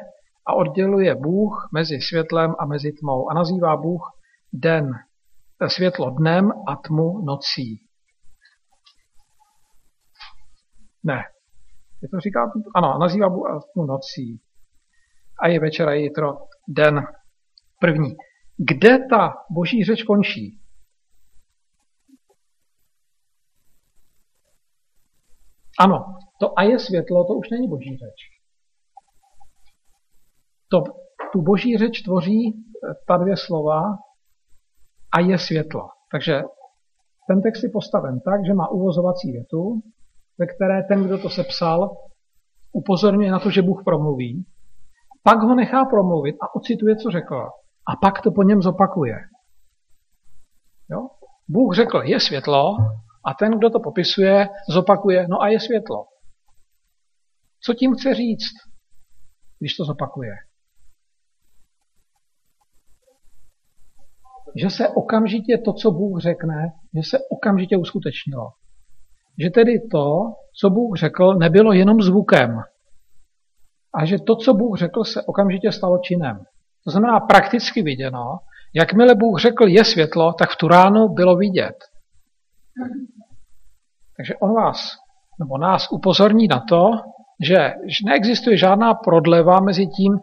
a 0.47 0.53
odděluje 0.53 1.15
Bůh 1.15 1.69
mezi 1.73 2.01
světlem 2.01 2.55
a 2.59 2.65
mezi 2.65 2.91
tmou. 2.91 3.29
A 3.29 3.33
nazývá 3.33 3.77
Bůh 3.77 4.11
den, 4.53 4.91
světlo 5.67 6.09
dnem 6.09 6.51
a 6.67 6.75
tmu 6.75 7.25
nocí. 7.25 7.92
Ne. 11.03 11.23
Je 12.01 12.09
to 12.09 12.19
říká, 12.19 12.51
ano, 12.75 12.97
nazývá 12.99 13.29
Bůh 13.29 13.47
nocí. 13.75 14.41
A 15.39 15.47
je 15.47 15.59
večer 15.59 15.89
a 15.89 15.93
je 15.93 16.01
jitro 16.01 16.37
den 16.67 17.07
první. 17.79 18.15
Kde 18.57 18.99
ta 19.09 19.33
boží 19.51 19.83
řeč 19.83 20.03
končí? 20.03 20.59
Ano, 25.79 26.05
to 26.39 26.59
a 26.59 26.63
je 26.63 26.79
světlo, 26.79 27.25
to 27.25 27.33
už 27.33 27.49
není 27.49 27.67
boží 27.67 27.97
řeč. 27.97 28.19
To, 30.67 30.83
tu 31.33 31.41
boží 31.41 31.77
řeč 31.77 32.01
tvoří 32.01 32.49
eh, 32.49 32.93
ta 33.07 33.17
dvě 33.17 33.37
slova 33.37 33.81
a 35.11 35.19
je 35.19 35.37
světlo. 35.37 35.89
Takže 36.11 36.41
ten 37.27 37.41
text 37.41 37.63
je 37.63 37.69
postaven 37.69 38.19
tak, 38.19 38.45
že 38.45 38.53
má 38.53 38.67
uvozovací 38.67 39.31
větu, 39.31 39.81
ve 40.39 40.45
které 40.47 40.83
ten, 40.83 41.03
kdo 41.03 41.17
to 41.17 41.29
sepsal, 41.29 41.97
upozorňuje 42.71 43.31
na 43.31 43.39
to, 43.39 43.49
že 43.49 43.61
Bůh 43.61 43.81
promluví, 43.85 44.45
pak 45.23 45.39
ho 45.39 45.55
nechá 45.55 45.85
promluvit 45.85 46.35
a 46.41 46.55
ocituje, 46.55 46.95
co 46.95 47.11
řekl. 47.11 47.35
A 47.87 47.95
pak 48.01 48.21
to 48.21 48.31
po 48.31 48.43
něm 48.43 48.61
zopakuje. 48.61 49.15
Jo? 50.91 51.07
Bůh 51.49 51.75
řekl, 51.75 52.01
je 52.03 52.19
světlo, 52.19 52.75
a 53.25 53.33
ten, 53.39 53.57
kdo 53.57 53.69
to 53.69 53.79
popisuje, 53.79 54.49
zopakuje, 54.69 55.27
no 55.27 55.41
a 55.41 55.47
je 55.47 55.59
světlo. 55.59 56.05
Co 57.63 57.73
tím 57.73 57.95
chce 57.95 58.13
říct, 58.13 58.53
když 59.59 59.75
to 59.75 59.85
zopakuje? 59.85 60.33
Že 64.61 64.69
se 64.69 64.89
okamžitě 64.89 65.57
to, 65.65 65.73
co 65.73 65.91
Bůh 65.91 66.21
řekne, 66.21 66.71
že 66.95 67.09
se 67.09 67.17
okamžitě 67.31 67.77
uskutečnilo 67.77 68.51
že 69.39 69.49
tedy 69.49 69.79
to, 69.91 70.33
co 70.59 70.69
Bůh 70.69 70.97
řekl, 70.97 71.33
nebylo 71.33 71.73
jenom 71.73 72.01
zvukem, 72.01 72.59
a 73.95 74.05
že 74.05 74.17
to, 74.27 74.35
co 74.35 74.53
Bůh 74.53 74.77
řekl, 74.77 75.03
se 75.03 75.21
okamžitě 75.21 75.71
stalo 75.71 75.97
činem. 75.97 76.43
To 76.83 76.91
znamená 76.91 77.19
prakticky 77.19 77.81
viděno, 77.81 78.39
jakmile 78.75 79.15
Bůh 79.15 79.39
řekl 79.39 79.67
je 79.67 79.85
světlo, 79.85 80.33
tak 80.33 80.49
v 80.49 80.55
tu 80.55 80.67
ránu 80.67 81.07
bylo 81.07 81.35
vidět. 81.35 81.75
Takže 84.17 84.35
on 84.35 84.55
vás, 84.55 84.97
nebo 85.39 85.57
nás 85.57 85.87
upozorní 85.91 86.47
na 86.47 86.63
to, 86.69 86.91
že 87.41 87.73
neexistuje 88.05 88.57
žádná 88.57 88.93
prodleva 88.93 89.59
mezi 89.59 89.87
tím, 89.87 90.19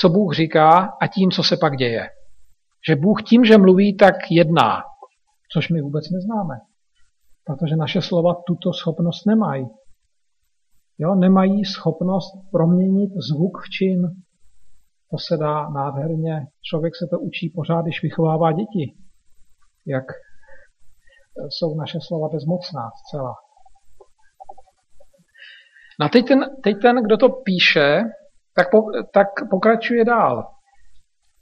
co 0.00 0.08
Bůh 0.08 0.34
říká 0.34 0.92
a 1.00 1.06
tím, 1.06 1.30
co 1.30 1.42
se 1.42 1.56
pak 1.56 1.76
děje. 1.76 2.08
Že 2.88 2.96
Bůh 2.96 3.22
tím, 3.22 3.44
že 3.44 3.58
mluví, 3.58 3.96
tak 3.96 4.14
jedná, 4.30 4.82
což 5.52 5.68
my 5.68 5.82
vůbec 5.82 6.04
neznáme. 6.10 6.54
Protože 7.48 7.76
naše 7.76 8.00
slova 8.02 8.34
tuto 8.46 8.72
schopnost 8.72 9.26
nemají. 9.26 9.66
Jo, 10.98 11.14
nemají 11.14 11.64
schopnost 11.64 12.32
proměnit 12.52 13.10
zvuk 13.30 13.58
v 13.64 13.68
čin. 13.70 14.00
To 15.10 15.18
se 15.18 15.36
dá 15.36 15.68
nádherně. 15.68 16.46
Člověk 16.62 16.96
se 16.96 17.06
to 17.10 17.20
učí 17.20 17.52
pořád, 17.54 17.82
když 17.82 18.02
vychovává 18.02 18.52
děti. 18.52 18.84
Jak 19.86 20.04
jsou 21.48 21.74
naše 21.74 21.98
slova 22.00 22.28
bezmocná 22.28 22.90
zcela. 23.00 23.34
No 26.00 26.06
a 26.06 26.08
teď 26.08 26.26
ten, 26.28 26.40
teď 26.64 26.76
ten, 26.82 26.96
kdo 27.02 27.16
to 27.16 27.28
píše, 27.28 28.02
tak, 28.56 28.70
po, 28.70 28.78
tak 29.14 29.28
pokračuje 29.50 30.04
dál. 30.04 30.44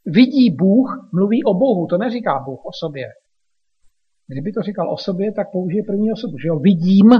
Vidí 0.06 0.56
Bůh, 0.56 1.10
mluví 1.14 1.44
o 1.44 1.54
Bohu, 1.54 1.86
to 1.86 1.98
neříká 1.98 2.38
Bůh 2.46 2.60
o 2.64 2.70
sobě. 2.80 3.06
Kdyby 4.28 4.52
to 4.52 4.62
říkal 4.62 4.92
o 4.92 4.97
sobě, 4.97 5.33
tak 5.33 5.50
použije 5.52 5.83
první 5.87 6.12
osobu, 6.12 6.38
že 6.38 6.49
jo? 6.49 6.59
Vidím, 6.59 7.11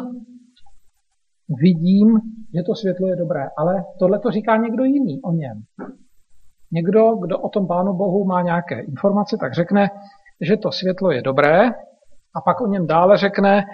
vidím, 1.63 2.21
že 2.57 2.63
to 2.63 2.75
světlo 2.75 3.09
je 3.09 3.17
dobré, 3.17 3.45
ale 3.59 3.85
tohle 3.99 4.19
to 4.19 4.31
říká 4.31 4.57
někdo 4.57 4.85
jiný 4.85 5.23
o 5.23 5.33
něm. 5.33 5.63
Někdo, 6.73 7.17
kdo 7.17 7.39
o 7.39 7.49
tom 7.49 7.67
Pánu 7.67 7.93
Bohu 7.93 8.25
má 8.25 8.43
nějaké 8.43 8.81
informace, 8.81 9.37
tak 9.41 9.55
řekne, 9.55 9.91
že 10.41 10.57
to 10.57 10.73
světlo 10.73 11.11
je 11.11 11.23
dobré 11.23 11.71
a 12.37 12.41
pak 12.45 12.61
o 12.61 12.67
něm 12.67 12.87
dále 12.87 13.17
řekne, 13.17 13.65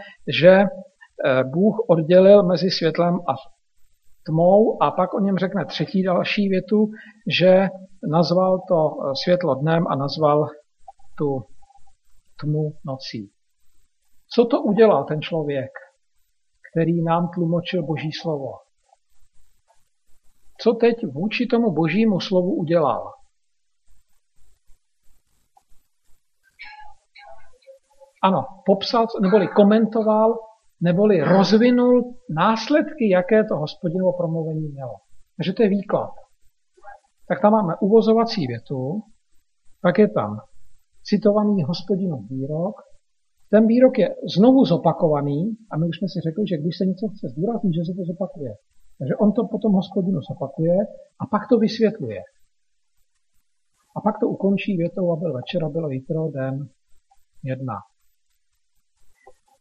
že 0.40 0.50
eh, 0.50 1.44
Bůh 1.44 1.76
oddělil 1.88 2.42
mezi 2.42 2.70
světlem 2.70 3.14
a 3.14 3.34
tmou 4.26 4.82
a 4.82 4.90
pak 4.90 5.14
o 5.14 5.20
něm 5.20 5.38
řekne 5.38 5.64
třetí 5.64 6.02
další 6.02 6.48
větu, 6.48 6.90
že 7.38 7.68
nazval 8.10 8.58
to 8.68 8.76
eh, 8.76 9.12
světlo 9.24 9.54
dnem 9.54 9.84
a 9.88 9.96
nazval 9.96 10.46
tu 11.18 11.42
tmu 12.42 12.72
nocí. 12.84 13.32
Co 14.34 14.44
to 14.44 14.62
udělal 14.62 15.04
ten 15.04 15.22
člověk, 15.22 15.70
který 16.72 17.02
nám 17.02 17.30
tlumočil 17.34 17.82
Boží 17.82 18.12
slovo? 18.12 18.52
Co 20.60 20.72
teď 20.72 20.96
vůči 21.14 21.46
tomu 21.46 21.72
Božímu 21.72 22.20
slovu 22.20 22.54
udělal? 22.54 23.12
Ano, 28.22 28.44
popsal, 28.66 29.06
neboli 29.22 29.48
komentoval, 29.48 30.38
neboli 30.80 31.20
rozvinul 31.20 32.14
následky, 32.36 33.10
jaké 33.10 33.44
to 33.44 33.56
hospodinovo 33.56 34.12
promluvení 34.12 34.68
mělo. 34.68 34.94
Takže 35.36 35.52
to 35.52 35.62
je 35.62 35.68
výklad. 35.68 36.10
Tak 37.28 37.40
tam 37.42 37.52
máme 37.52 37.74
uvozovací 37.80 38.46
větu, 38.46 39.02
pak 39.82 39.98
je 39.98 40.08
tam 40.10 40.40
citovaný 41.04 41.62
hospodinův 41.62 42.30
výrok. 42.30 42.76
Ten 43.50 43.66
výrok 43.66 43.98
je 43.98 44.08
znovu 44.36 44.64
zopakovaný 44.64 45.56
a 45.70 45.78
my 45.78 45.88
už 45.88 45.98
jsme 45.98 46.08
si 46.08 46.20
řekli, 46.20 46.42
že 46.46 46.56
když 46.56 46.78
se 46.78 46.84
něco 46.86 47.08
chce 47.08 47.28
zdůraznit, 47.28 47.74
že 47.74 47.84
se 47.84 47.92
to 47.98 48.04
zopakuje. 48.12 48.52
Takže 48.98 49.14
on 49.16 49.32
to 49.32 49.42
potom 49.52 49.72
hospodinu 49.72 50.20
zopakuje 50.30 50.76
a 51.22 51.24
pak 51.26 51.42
to 51.50 51.58
vysvětluje. 51.58 52.20
A 53.96 54.00
pak 54.00 54.14
to 54.20 54.28
ukončí 54.28 54.76
větou 54.76 55.12
a 55.12 55.16
byl 55.16 55.32
večer 55.32 55.64
a 55.64 55.68
bylo 55.68 55.90
jitro, 55.90 56.28
den 56.28 56.68
jedna. 57.44 57.74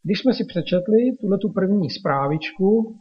Když 0.03 0.19
jsme 0.19 0.33
si 0.33 0.43
přečetli 0.45 1.17
tuhle 1.21 1.37
tu 1.37 1.49
první 1.49 1.89
zprávičku, 1.89 2.95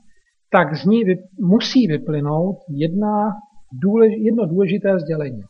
tak 0.53 0.75
z 0.75 0.85
ní 0.85 1.01
musí 1.41 1.87
vyplynout 1.87 2.57
jedna 2.69 3.29
důlež, 3.73 4.13
jedno 4.17 4.47
důležité 4.47 4.99
sdělení. 4.99 5.43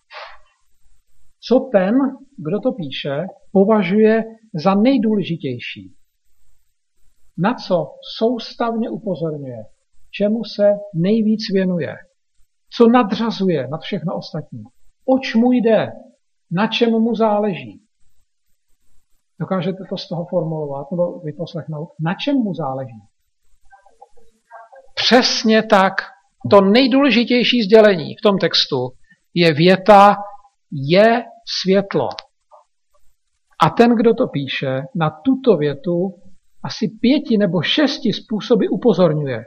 Co 1.49 1.69
ten, 1.73 1.95
kdo 2.39 2.61
to 2.61 2.73
píše, 2.73 3.27
považuje 3.53 4.25
za 4.65 4.75
nejdůležitější? 4.75 5.95
Na 7.39 7.55
co 7.55 7.87
soustavně 8.19 8.91
upozorňuje? 8.91 9.65
Čemu 10.11 10.45
se 10.45 10.73
nejvíc 10.95 11.41
věnuje? 11.53 11.97
Co 12.77 12.89
nadřazuje 12.89 13.69
nad 13.69 13.81
všechno 13.81 14.17
ostatní? 14.17 14.63
Oč 15.05 15.35
mu 15.35 15.53
jde? 15.53 15.93
Na 16.51 16.67
čem 16.67 16.91
mu 16.91 17.15
záleží? 17.15 17.83
Dokážete 19.41 19.85
to 19.89 19.97
z 19.97 20.09
toho 20.09 20.27
formulovat 20.31 20.91
nebo 20.91 21.21
vyposlechnout? 21.21 21.89
Na 22.01 22.15
čem 22.15 22.37
mu 22.37 22.55
záleží? 22.55 23.01
Přesně 24.95 25.63
tak. 25.63 25.95
To 26.51 26.61
nejdůležitější 26.61 27.63
sdělení 27.63 28.17
v 28.17 28.23
tom 28.23 28.39
textu 28.39 28.91
je 29.35 29.55
věta 29.55 30.17
je 30.73 31.25
světlo. 31.63 32.09
A 33.63 33.71
ten, 33.71 33.97
kdo 33.97 34.15
to 34.15 34.27
píše, 34.27 34.83
na 34.95 35.11
tuto 35.25 35.57
větu 35.57 36.15
asi 36.65 36.89
pěti 37.01 37.39
nebo 37.39 37.63
šesti 37.63 38.13
způsoby 38.13 38.67
upozorňuje. 38.71 39.45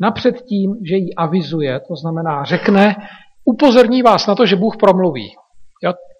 Napřed 0.00 0.42
tím, 0.42 0.74
že 0.88 0.96
ji 0.96 1.14
avizuje, 1.14 1.80
to 1.80 1.96
znamená 1.96 2.44
řekne, 2.44 2.96
upozorní 3.44 4.02
vás 4.02 4.26
na 4.26 4.34
to, 4.34 4.46
že 4.46 4.56
Bůh 4.56 4.76
promluví. 4.76 5.30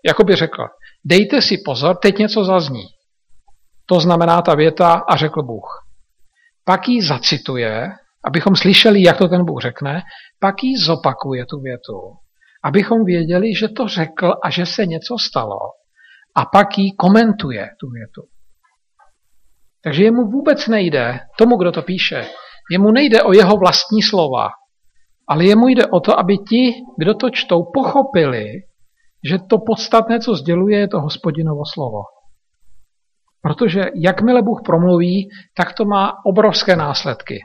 Jako 0.07 0.25
by 0.25 0.37
řekl, 0.37 0.63
dejte 1.05 1.43
si 1.43 1.59
pozor, 1.65 1.97
teď 1.97 2.19
něco 2.19 2.45
zazní. 2.45 2.85
To 3.87 4.01
znamená 4.01 4.43
ta 4.43 4.55
věta 4.55 4.93
a 4.93 5.17
řekl 5.17 5.43
Bůh. 5.43 5.69
Pak 6.65 6.89
ji 6.89 7.03
zacituje, 7.03 7.93
abychom 8.25 8.57
slyšeli, 8.57 9.03
jak 9.03 9.19
to 9.19 9.29
ten 9.29 9.45
Bůh 9.45 9.63
řekne, 9.63 10.03
pak 10.41 10.55
ji 10.63 10.79
zopakuje 10.79 11.47
tu 11.47 11.61
větu, 11.61 12.13
abychom 12.64 13.05
věděli, 13.05 13.55
že 13.55 13.68
to 13.68 13.88
řekl 13.88 14.35
a 14.44 14.50
že 14.50 14.66
se 14.66 14.87
něco 14.87 15.18
stalo. 15.18 15.59
A 16.37 16.44
pak 16.44 16.79
ji 16.79 16.92
komentuje 16.92 17.70
tu 17.81 17.90
větu. 17.90 18.22
Takže 19.85 20.05
jemu 20.05 20.31
vůbec 20.31 20.68
nejde, 20.68 21.20
tomu, 21.38 21.57
kdo 21.57 21.72
to 21.72 21.83
píše, 21.83 22.27
jemu 22.72 22.90
nejde 22.90 23.22
o 23.22 23.33
jeho 23.33 23.57
vlastní 23.57 24.03
slova, 24.03 24.48
ale 25.29 25.44
jemu 25.44 25.68
jde 25.68 25.87
o 25.87 26.00
to, 26.00 26.18
aby 26.18 26.38
ti, 26.38 26.72
kdo 26.98 27.14
to 27.14 27.31
čtou, 27.31 27.62
pochopili, 27.74 28.46
že 29.31 29.38
to 29.38 29.59
podstatné, 29.59 30.20
co 30.20 30.35
sděluje, 30.35 30.79
je 30.79 30.88
to 30.88 31.00
hospodinovo 31.00 31.62
slovo. 31.74 32.03
Protože 33.42 33.85
jakmile 33.94 34.42
Bůh 34.42 34.61
promluví, 34.64 35.29
tak 35.57 35.72
to 35.72 35.85
má 35.85 36.12
obrovské 36.27 36.77
následky. 36.77 37.40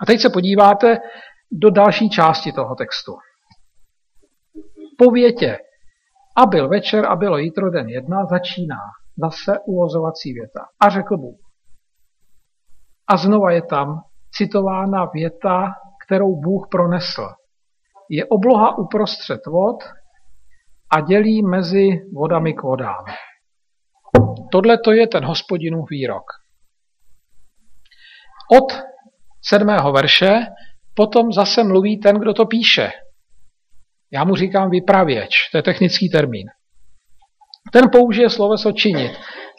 A 0.00 0.06
teď 0.06 0.20
se 0.20 0.30
podíváte 0.30 0.98
do 1.52 1.70
další 1.70 2.10
části 2.10 2.52
toho 2.52 2.74
textu. 2.74 3.12
Po 4.98 5.10
větě 5.10 5.58
a 6.36 6.46
byl 6.46 6.68
večer 6.68 7.06
a 7.06 7.16
bylo 7.16 7.38
jítro 7.38 7.70
den 7.70 7.88
jedna 7.88 8.26
začíná 8.26 8.80
zase 9.16 9.58
uvozovací 9.66 10.32
věta. 10.32 10.60
A 10.80 10.88
řekl 10.88 11.16
Bůh. 11.16 11.40
A 13.08 13.16
znova 13.16 13.50
je 13.50 13.62
tam 13.62 14.00
citována 14.30 15.04
věta, 15.04 15.72
kterou 16.06 16.40
Bůh 16.40 16.68
pronesl 16.70 17.28
je 18.10 18.24
obloha 18.24 18.78
uprostřed 18.78 19.46
vod 19.46 19.84
a 20.92 21.00
dělí 21.00 21.42
mezi 21.42 21.88
vodami 22.14 22.54
k 22.54 22.62
vodám. 22.62 23.04
Tohle 24.52 24.78
to 24.78 24.92
je 24.92 25.06
ten 25.06 25.24
hospodinův 25.24 25.90
výrok. 25.90 26.24
Od 28.52 28.72
sedmého 29.48 29.92
verše 29.92 30.40
potom 30.96 31.32
zase 31.32 31.64
mluví 31.64 32.00
ten, 32.00 32.16
kdo 32.16 32.34
to 32.34 32.46
píše. 32.46 32.90
Já 34.12 34.24
mu 34.24 34.34
říkám 34.34 34.70
vypravěč, 34.70 35.30
to 35.52 35.58
je 35.58 35.62
technický 35.62 36.10
termín. 36.10 36.46
Ten 37.72 37.90
použije 37.92 38.30
sloveso 38.30 38.72
činit. 38.72 39.12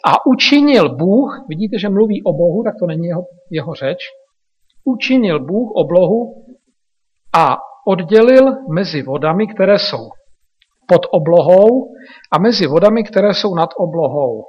A 0.06 0.26
učinil 0.26 0.96
Bůh, 0.96 1.44
vidíte, 1.48 1.78
že 1.78 1.88
mluví 1.88 2.22
o 2.22 2.32
Bohu, 2.32 2.62
tak 2.64 2.74
to 2.80 2.86
není 2.86 3.06
jeho, 3.06 3.22
jeho 3.50 3.74
řeč, 3.74 3.98
učinil 4.84 5.46
Bůh 5.46 5.70
oblohu 5.74 6.44
a 7.36 7.56
oddělil 7.86 8.44
mezi 8.74 9.02
vodami, 9.02 9.46
které 9.46 9.78
jsou 9.78 10.08
pod 10.88 11.06
oblohou 11.10 11.92
a 12.32 12.38
mezi 12.38 12.66
vodami, 12.66 13.04
které 13.04 13.34
jsou 13.34 13.54
nad 13.54 13.70
oblohou. 13.76 14.44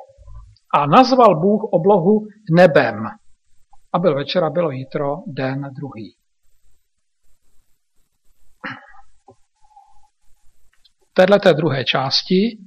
A 0.73 0.85
nazval 0.85 1.39
Bůh 1.39 1.63
oblohu 1.71 2.25
nebem. 2.51 2.95
A 3.93 3.99
byl 3.99 4.15
večer 4.15 4.43
a 4.43 4.49
bylo 4.49 4.71
jítro, 4.71 5.15
den 5.27 5.61
druhý. 5.61 6.18
Této 11.25 11.53
druhé 11.53 11.85
části 11.85 12.57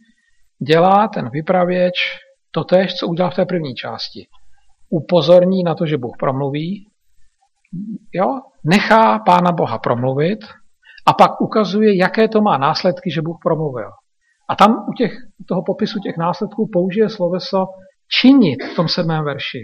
dělá 0.69 1.09
ten 1.09 1.31
vypravěč 1.31 1.95
to 2.51 2.65
tež, 2.65 2.95
co 2.95 3.09
udělal 3.09 3.31
v 3.31 3.35
té 3.35 3.47
první 3.47 3.75
části. 3.75 4.27
Upozorní 4.91 5.63
na 5.63 5.75
to, 5.75 5.87
že 5.87 5.99
Bůh 5.99 6.17
promluví, 6.19 6.87
jo, 8.13 8.41
nechá 8.65 9.19
Pána 9.19 9.53
Boha 9.53 9.79
promluvit 9.79 10.39
a 11.07 11.13
pak 11.13 11.41
ukazuje, 11.41 11.97
jaké 11.97 12.29
to 12.29 12.41
má 12.41 12.59
následky, 12.59 13.11
že 13.11 13.23
Bůh 13.23 13.37
promluvil. 13.43 13.91
A 14.51 14.57
tam 14.57 14.87
u 14.89 14.93
těch, 14.93 15.13
toho 15.49 15.63
popisu 15.67 15.99
těch 15.99 16.17
následků 16.17 16.69
použije 16.73 17.09
sloveso 17.09 17.67
činit 18.21 18.65
v 18.73 18.77
tom 18.77 18.89
sedmém 18.89 19.25
verši. 19.25 19.59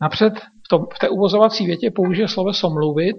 Napřed 0.00 0.34
v, 0.38 0.68
tom, 0.70 0.86
v 0.94 0.98
té 0.98 1.08
uvozovací 1.08 1.66
větě 1.66 1.90
použije 1.90 2.28
sloveso 2.28 2.70
mluvit 2.70 3.16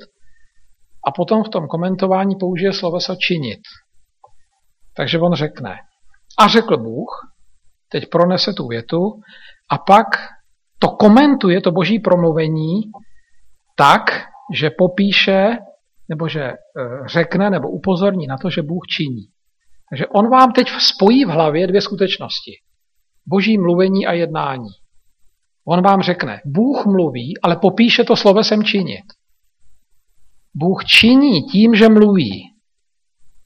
a 1.08 1.12
potom 1.12 1.44
v 1.44 1.50
tom 1.50 1.68
komentování 1.68 2.36
použije 2.40 2.74
sloveso 2.74 3.16
činit. 3.16 3.60
Takže 5.00 5.20
on 5.20 5.34
řekne, 5.34 5.76
a 6.40 6.48
řekl 6.48 6.78
Bůh, 6.78 7.10
teď 7.90 8.10
pronese 8.10 8.54
tu 8.54 8.68
větu, 8.68 9.22
a 9.72 9.78
pak 9.78 10.08
to 10.80 10.88
komentuje, 10.88 11.62
to 11.62 11.72
boží 11.72 12.00
promluvení, 12.00 12.82
tak, 13.76 14.02
že 14.56 14.70
popíše, 14.78 15.58
nebo 16.10 16.28
že 16.28 16.42
e, 16.42 16.56
řekne, 17.06 17.50
nebo 17.50 17.70
upozorní 17.70 18.28
na 18.28 18.38
to, 18.38 18.50
že 18.50 18.62
Bůh 18.62 18.84
činí. 18.88 19.26
Takže 19.90 20.08
on 20.08 20.30
vám 20.30 20.52
teď 20.52 20.68
spojí 20.70 21.26
v 21.26 21.30
hlavě 21.30 21.68
dvě 21.68 21.82
skutečnosti. 21.82 22.52
Boží 23.28 23.58
mluvení 23.58 24.08
a 24.08 24.14
jednání. 24.14 24.70
On 25.68 25.82
vám 25.82 26.02
řekne, 26.02 26.42
Bůh 26.46 26.86
mluví, 26.86 27.34
ale 27.44 27.56
popíše 27.56 28.04
to 28.04 28.16
slovesem 28.16 28.64
činit. 28.64 29.06
Bůh 30.56 30.86
činí 30.86 31.44
tím, 31.44 31.76
že 31.76 31.90
mluví. 31.90 32.49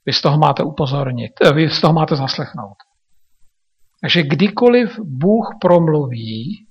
Vy 0.06 0.12
z 0.12 0.22
toho 0.22 0.38
máte 0.38 0.62
upozornit, 0.62 1.32
eh, 1.44 1.52
vy 1.52 1.70
z 1.70 1.80
toho 1.80 1.92
máte 1.92 2.16
zaslechnout. 2.16 2.76
Takže 4.00 4.22
kdykoliv 4.22 4.98
Bůh 4.98 5.48
promluví, 5.60 6.66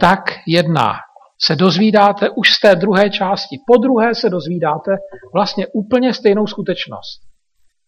tak 0.00 0.20
jedná. 0.46 0.94
Se 1.42 1.56
dozvídáte 1.56 2.30
už 2.30 2.52
z 2.52 2.60
té 2.60 2.76
druhé 2.76 3.10
části. 3.10 3.56
Po 3.66 3.76
druhé 3.76 4.14
se 4.14 4.30
dozvídáte 4.30 4.90
vlastně 5.34 5.66
úplně 5.66 6.14
stejnou 6.14 6.46
skutečnost. 6.46 7.20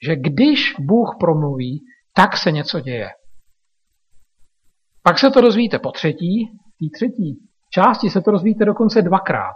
Že 0.06 0.16
když 0.16 0.74
Bůh 0.80 1.16
promluví, 1.20 1.80
tak 2.14 2.36
se 2.36 2.52
něco 2.52 2.80
děje. 2.80 3.08
Pak 5.02 5.18
se 5.18 5.30
to 5.30 5.40
dozvíte 5.40 5.78
po 5.78 5.90
třetí, 5.92 6.48
té 6.80 6.86
třetí 6.94 7.36
části 7.74 8.10
se 8.10 8.20
to 8.20 8.30
dozvíte 8.30 8.64
dokonce 8.64 9.02
dvakrát. 9.02 9.54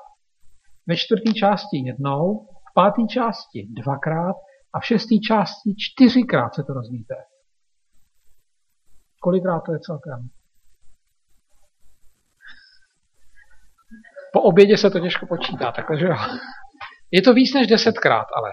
Ve 0.86 0.96
čtvrté 0.96 1.32
části 1.32 1.76
jednou, 1.86 2.46
v 2.70 2.74
páté 2.74 3.02
části 3.10 3.66
dvakrát 3.82 4.36
a 4.76 4.80
v 4.80 4.84
šesté 4.84 5.14
části 5.28 5.74
čtyřikrát 5.78 6.54
se 6.54 6.62
to 6.62 6.72
dozvíte. 6.74 7.14
Kolikrát 9.20 9.60
to 9.60 9.72
je 9.72 9.78
celkem? 9.80 10.28
Po 14.32 14.42
obědě 14.42 14.76
se 14.76 14.90
to 14.90 15.00
těžko 15.00 15.26
počítá, 15.26 15.72
takže 15.72 16.06
jo. 16.06 16.16
Je 17.10 17.22
to 17.22 17.34
víc 17.34 17.54
než 17.54 17.66
desetkrát, 17.66 18.26
ale 18.36 18.50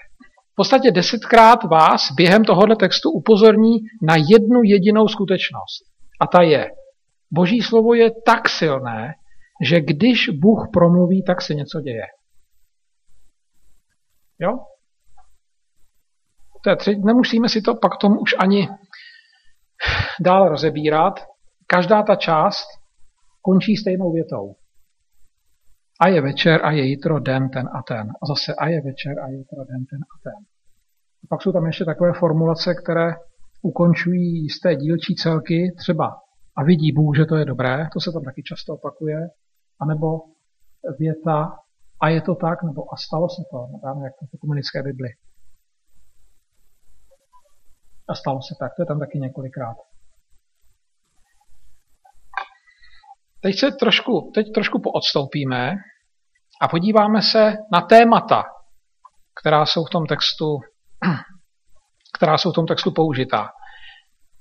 v 0.51 0.55
podstatě 0.55 0.91
desetkrát 0.91 1.63
vás 1.63 2.11
během 2.15 2.45
tohohle 2.45 2.75
textu 2.75 3.11
upozorní 3.11 3.77
na 4.01 4.15
jednu 4.15 4.63
jedinou 4.63 5.07
skutečnost. 5.07 5.83
A 6.21 6.27
ta 6.27 6.41
je, 6.41 6.71
Boží 7.31 7.61
slovo 7.61 7.93
je 7.93 8.11
tak 8.25 8.49
silné, 8.49 9.13
že 9.67 9.81
když 9.81 10.29
Bůh 10.29 10.67
promluví, 10.73 11.23
tak 11.23 11.41
se 11.41 11.53
něco 11.53 11.81
děje. 11.81 12.05
Jo? 14.39 14.72
To 16.63 16.69
je 16.69 16.75
tři, 16.75 16.95
nemusíme 17.05 17.49
si 17.49 17.61
to 17.61 17.75
pak 17.75 17.97
tomu 17.97 18.19
už 18.19 18.35
ani 18.39 18.69
dál 20.21 20.49
rozebírat. 20.49 21.19
Každá 21.67 22.03
ta 22.03 22.15
část 22.15 22.65
končí 23.41 23.75
stejnou 23.75 24.11
větou. 24.11 24.55
A 26.01 26.07
je 26.07 26.21
večer 26.21 26.65
a 26.65 26.71
je 26.71 26.83
jitro 26.83 27.19
den 27.19 27.49
ten 27.49 27.67
a 27.67 27.83
ten. 27.87 28.09
A 28.09 28.25
zase 28.25 28.53
a 28.55 28.67
je 28.67 28.81
večer 28.81 29.19
a 29.19 29.27
je 29.27 29.37
jitro 29.37 29.63
den 29.65 29.85
ten 29.85 29.99
a 29.99 30.15
ten. 30.23 30.45
A 31.23 31.25
pak 31.29 31.41
jsou 31.41 31.51
tam 31.51 31.65
ještě 31.65 31.85
takové 31.85 32.13
formulace, 32.13 32.75
které 32.75 33.15
ukončují 33.61 34.43
jisté 34.43 34.75
dílčí 34.75 35.15
celky, 35.15 35.73
třeba 35.77 36.15
a 36.57 36.63
vidí 36.63 36.91
Bůh, 36.91 37.17
že 37.17 37.25
to 37.25 37.35
je 37.35 37.45
dobré, 37.45 37.87
to 37.93 37.99
se 37.99 38.11
tam 38.11 38.23
taky 38.23 38.43
často 38.43 38.73
opakuje, 38.73 39.17
anebo 39.81 40.07
věta 40.99 41.51
a 42.01 42.09
je 42.09 42.21
to 42.21 42.35
tak, 42.35 42.63
nebo 42.63 42.93
a 42.93 42.97
stalo 42.97 43.29
se 43.29 43.41
to, 43.51 43.57
dáme 43.83 44.05
jak 44.05 44.13
to 44.19 44.25
v 44.25 44.39
komunické 44.39 44.83
Bibli. 44.83 45.09
A 48.09 48.15
stalo 48.15 48.39
se 48.41 48.55
tak, 48.59 48.71
to 48.75 48.81
je 48.81 48.85
tam 48.85 48.99
taky 48.99 49.19
několikrát. 49.19 49.75
Teď 53.41 53.59
se 53.59 53.71
trošku, 53.71 54.31
teď 54.35 54.47
trošku 54.53 54.81
poodstoupíme 54.81 55.75
a 56.61 56.67
podíváme 56.67 57.21
se 57.21 57.53
na 57.73 57.81
témata, 57.81 58.43
která 59.41 59.65
jsou 59.65 59.85
v 59.85 59.89
tom 59.89 60.05
textu, 60.05 60.59
která 62.17 62.37
jsou 62.37 62.51
v 62.51 62.55
tom 62.55 62.65
textu 62.65 62.91
použitá. 62.91 63.49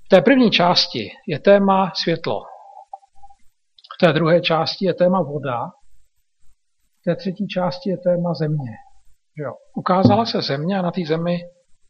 V 0.05 0.09
té 0.09 0.21
první 0.21 0.51
části 0.51 1.09
je 1.27 1.39
téma 1.39 1.91
světlo. 1.95 2.41
V 3.95 4.05
té 4.05 4.13
druhé 4.13 4.41
části 4.41 4.85
je 4.85 4.93
téma 4.93 5.21
voda. 5.21 5.67
V 6.99 7.03
té 7.05 7.15
třetí 7.15 7.47
části 7.47 7.89
je 7.89 7.97
téma 7.97 8.33
země. 8.33 8.71
Jo. 9.37 9.51
Ukázala 9.75 10.25
se 10.25 10.41
země 10.41 10.79
a 10.79 10.81
na 10.81 10.91
té 10.91 11.01
zemi 11.07 11.39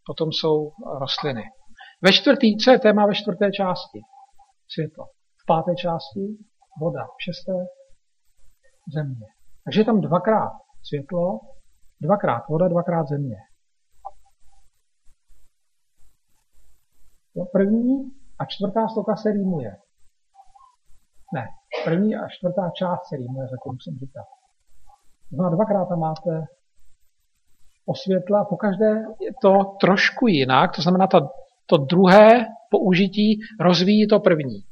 potom 0.05 0.31
jsou 0.31 0.71
rostliny. 0.99 1.43
Ve 2.03 2.11
čtvrtý, 2.13 2.57
co 2.57 2.71
je 2.71 2.79
téma 2.79 3.05
ve 3.05 3.15
čtvrté 3.15 3.51
části? 3.51 3.99
Světlo. 4.73 5.05
V 5.41 5.45
páté 5.47 5.75
části 5.75 6.23
voda. 6.81 7.03
V 7.05 7.23
šesté 7.23 7.53
země. 8.95 9.27
Takže 9.65 9.81
je 9.81 9.85
tam 9.85 10.01
dvakrát 10.01 10.51
světlo, 10.83 11.39
dvakrát 12.01 12.43
voda, 12.49 12.67
dvakrát 12.67 13.07
země. 13.07 13.35
Jo, 17.35 17.45
první 17.51 18.11
a 18.39 18.45
čtvrtá 18.45 18.87
sloka 18.87 19.15
se 19.15 19.31
rýmuje. 19.31 19.71
Ne, 21.33 21.45
první 21.85 22.15
a 22.15 22.27
čtvrtá 22.29 22.69
část 22.69 23.01
se 23.09 23.15
rýmuje, 23.15 23.47
zatím 23.47 23.77
jsem 23.79 23.93
říkal. 23.99 24.23
No 25.31 25.45
a 25.45 25.49
dvakrát 25.49 25.85
tam 25.85 25.99
máte 25.99 26.45
o 27.85 27.95
světla, 27.95 28.45
pokaždé 28.45 28.91
je 29.21 29.31
to 29.41 29.51
trošku 29.81 30.27
jinak, 30.27 30.75
to 30.75 30.81
znamená, 30.81 31.07
ta, 31.07 31.19
to 31.65 31.78
druhé 31.78 32.45
použití 32.71 33.39
rozvíjí 33.60 34.08
to 34.08 34.19
první. 34.19 34.63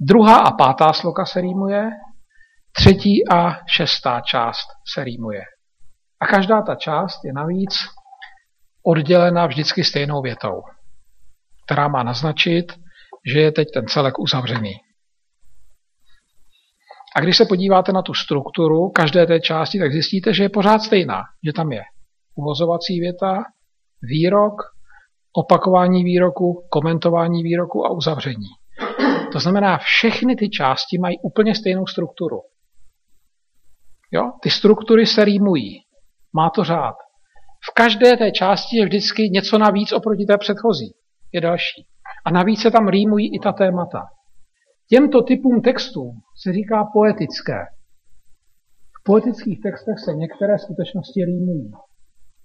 Druhá 0.00 0.38
a 0.38 0.50
pátá 0.52 0.92
sloka 0.92 1.26
se 1.26 1.40
rýmuje, 1.40 1.90
třetí 2.72 3.28
a 3.28 3.56
šestá 3.66 4.20
část 4.20 4.66
se 4.94 5.04
rýmuje. 5.04 5.42
A 6.20 6.26
každá 6.26 6.62
ta 6.62 6.74
část 6.74 7.24
je 7.24 7.32
navíc 7.32 7.74
oddělena 8.86 9.46
vždycky 9.46 9.84
stejnou 9.84 10.22
větou, 10.22 10.62
která 11.66 11.88
má 11.88 12.02
naznačit, 12.02 12.72
že 13.34 13.40
je 13.40 13.52
teď 13.52 13.68
ten 13.74 13.86
celek 13.86 14.18
uzavřený. 14.18 14.72
A 17.16 17.20
když 17.20 17.36
se 17.36 17.44
podíváte 17.44 17.92
na 17.92 18.02
tu 18.02 18.14
strukturu 18.14 18.88
každé 18.88 19.26
té 19.26 19.40
části, 19.40 19.78
tak 19.78 19.92
zjistíte, 19.92 20.34
že 20.34 20.42
je 20.42 20.48
pořád 20.48 20.82
stejná. 20.82 21.22
Že 21.46 21.52
tam 21.52 21.72
je 21.72 21.82
uvozovací 22.34 23.00
věta, 23.00 23.44
výrok, 24.02 24.54
opakování 25.36 26.04
výroku, 26.04 26.66
komentování 26.70 27.42
výroku 27.42 27.86
a 27.86 27.90
uzavření. 27.90 28.48
To 29.32 29.40
znamená, 29.40 29.78
všechny 29.78 30.36
ty 30.36 30.48
části 30.48 30.98
mají 30.98 31.16
úplně 31.22 31.54
stejnou 31.54 31.86
strukturu. 31.86 32.36
Jo? 34.12 34.32
Ty 34.42 34.50
struktury 34.50 35.06
se 35.06 35.24
rýmují. 35.24 35.80
Má 36.34 36.50
to 36.50 36.64
řád. 36.64 36.94
V 37.70 37.74
každé 37.74 38.16
té 38.16 38.30
části 38.30 38.76
je 38.76 38.84
vždycky 38.84 39.22
něco 39.22 39.58
navíc 39.58 39.92
oproti 39.92 40.24
té 40.24 40.38
předchozí. 40.38 40.94
Je 41.32 41.40
další. 41.40 41.86
A 42.24 42.30
navíc 42.30 42.60
se 42.60 42.70
tam 42.70 42.88
rýmují 42.88 43.36
i 43.36 43.38
ta 43.38 43.52
témata. 43.52 44.02
Těmto 44.88 45.22
typům 45.22 45.62
textů 45.62 46.12
se 46.42 46.52
říká 46.52 46.84
poetické. 46.92 47.58
V 49.00 49.02
poetických 49.04 49.60
textech 49.62 49.98
se 50.04 50.14
některé 50.14 50.58
skutečnosti 50.58 51.24
rýmují. 51.24 51.72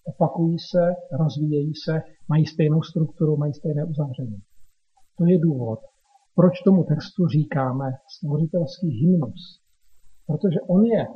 Opakují 0.03 0.59
se, 0.59 0.83
rozvíjejí 1.19 1.73
se, 1.85 2.01
mají 2.27 2.45
stejnou 2.45 2.81
strukturu, 2.81 3.37
mají 3.37 3.53
stejné 3.53 3.85
uzavření. 3.85 4.39
To 5.17 5.25
je 5.25 5.39
důvod, 5.39 5.79
proč 6.35 6.61
tomu 6.61 6.83
textu 6.83 7.27
říkáme 7.27 7.85
stvořitelský 8.17 8.89
hymnus. 9.01 9.61
Protože 10.27 10.59
on 10.69 10.85
je 10.85 11.07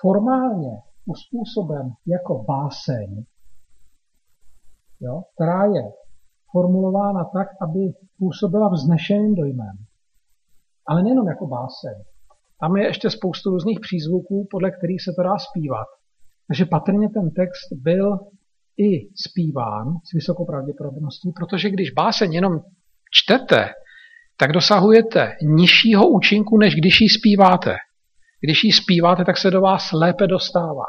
formálně 0.00 0.70
uspůsoben 1.06 1.90
jako 2.06 2.44
báseň, 2.48 3.24
jo, 5.00 5.22
která 5.34 5.64
je 5.64 5.82
formulována 6.52 7.24
tak, 7.24 7.48
aby 7.62 7.78
působila 8.18 8.68
vznešeným 8.68 9.34
dojmem. 9.34 9.76
Ale 10.88 11.02
nejenom 11.02 11.28
jako 11.28 11.46
báseň. 11.46 11.96
Tam 12.60 12.76
je 12.76 12.86
ještě 12.86 13.10
spoustu 13.10 13.50
různých 13.50 13.80
přízvuků, 13.80 14.46
podle 14.50 14.70
kterých 14.70 15.02
se 15.02 15.12
to 15.16 15.22
dá 15.22 15.38
zpívat. 15.38 15.88
Takže 16.48 16.64
patrně 16.64 17.08
ten 17.08 17.30
text 17.30 17.82
byl 17.82 18.18
i 18.78 19.08
zpíván 19.28 19.86
s 20.04 20.12
vysokou 20.14 20.44
pravděpodobností, 20.46 21.32
protože 21.36 21.70
když 21.70 21.90
báseň 21.90 22.32
jenom 22.32 22.60
čtete, 23.10 23.68
tak 24.36 24.52
dosahujete 24.52 25.32
nižšího 25.42 26.08
účinku, 26.08 26.58
než 26.58 26.74
když 26.74 27.00
ji 27.00 27.08
zpíváte. 27.08 27.76
Když 28.40 28.64
ji 28.64 28.72
zpíváte, 28.72 29.24
tak 29.24 29.38
se 29.38 29.50
do 29.50 29.60
vás 29.60 29.92
lépe 29.92 30.26
dostává. 30.26 30.86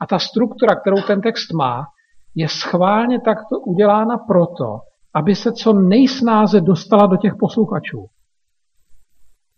A 0.00 0.06
ta 0.06 0.18
struktura, 0.18 0.80
kterou 0.80 1.02
ten 1.02 1.20
text 1.20 1.52
má, 1.52 1.84
je 2.34 2.48
schválně 2.48 3.20
takto 3.20 3.60
udělána 3.66 4.18
proto, 4.18 4.78
aby 5.14 5.34
se 5.34 5.52
co 5.52 5.72
nejsnáze 5.72 6.60
dostala 6.60 7.06
do 7.06 7.16
těch 7.16 7.32
posluchačů. 7.40 8.06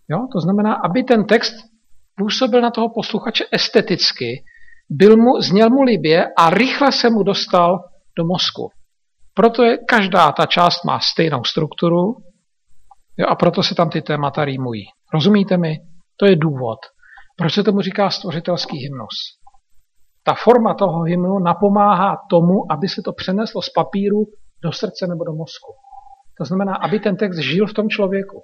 Jo? 0.08 0.26
To 0.32 0.40
znamená, 0.40 0.74
aby 0.74 1.02
ten 1.02 1.24
text 1.24 1.54
působil 2.16 2.60
na 2.60 2.70
toho 2.70 2.88
posluchače 2.88 3.44
esteticky, 3.52 4.44
byl 4.90 5.16
mu, 5.16 5.40
zněl 5.40 5.70
mu 5.70 5.82
libě 5.82 6.26
a 6.38 6.50
rychle 6.50 6.92
se 6.92 7.10
mu 7.10 7.22
dostal 7.22 7.78
do 8.18 8.24
mozku. 8.24 8.68
Proto 9.34 9.62
je, 9.62 9.78
každá 9.78 10.32
ta 10.32 10.46
část 10.46 10.84
má 10.84 11.00
stejnou 11.00 11.44
strukturu 11.44 12.16
jo, 13.18 13.26
a 13.28 13.34
proto 13.34 13.62
se 13.62 13.74
tam 13.74 13.90
ty 13.90 14.02
témata 14.02 14.44
rýmují. 14.44 14.84
Rozumíte 15.14 15.56
mi? 15.56 15.76
To 16.16 16.26
je 16.26 16.36
důvod. 16.36 16.78
Proč 17.38 17.54
se 17.54 17.62
tomu 17.62 17.80
říká 17.80 18.10
stvořitelský 18.10 18.78
hymnus? 18.78 19.14
Ta 20.24 20.34
forma 20.34 20.74
toho 20.74 21.02
hymnu 21.02 21.38
napomáhá 21.38 22.16
tomu, 22.30 22.72
aby 22.72 22.88
se 22.88 23.02
to 23.04 23.12
přeneslo 23.12 23.62
z 23.62 23.70
papíru 23.70 24.18
do 24.62 24.72
srdce 24.72 25.06
nebo 25.06 25.24
do 25.24 25.32
mozku. 25.32 25.72
To 26.38 26.44
znamená, 26.44 26.74
aby 26.76 27.00
ten 27.00 27.16
text 27.16 27.38
žil 27.38 27.66
v 27.66 27.74
tom 27.74 27.88
člověku. 27.88 28.42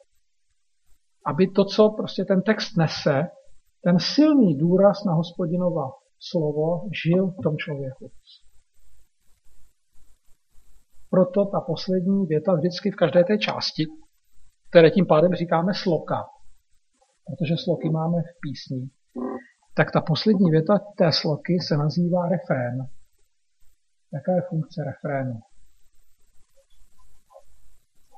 Aby 1.27 1.47
to, 1.47 1.65
co 1.65 1.91
prostě 1.91 2.25
ten 2.25 2.43
text 2.43 2.77
nese, 2.77 3.23
ten 3.85 3.99
silný 3.99 4.59
důraz 4.59 5.05
na 5.05 5.13
hospodinova 5.13 5.83
slovo 6.19 6.89
žil 7.05 7.27
v 7.27 7.43
tom 7.43 7.57
člověku. 7.57 8.11
Proto 11.11 11.45
ta 11.45 11.61
poslední 11.61 12.27
věta 12.27 12.55
vždycky 12.55 12.91
v 12.91 12.97
každé 12.97 13.25
té 13.25 13.39
části, 13.39 13.85
které 14.71 14.91
tím 14.91 15.07
pádem 15.07 15.35
říkáme 15.35 15.73
sloka, 15.75 16.25
protože 17.27 17.55
sloky 17.65 17.91
máme 17.91 18.23
v 18.23 18.41
písni, 18.41 18.91
tak 19.77 19.93
ta 19.93 20.01
poslední 20.01 20.51
věta 20.51 20.79
té 20.99 21.13
sloky 21.13 21.59
se 21.61 21.77
nazývá 21.77 22.29
refrén. 22.29 22.79
Jaká 24.15 24.33
je 24.33 24.43
funkce 24.49 24.85
refrénu? 24.85 25.41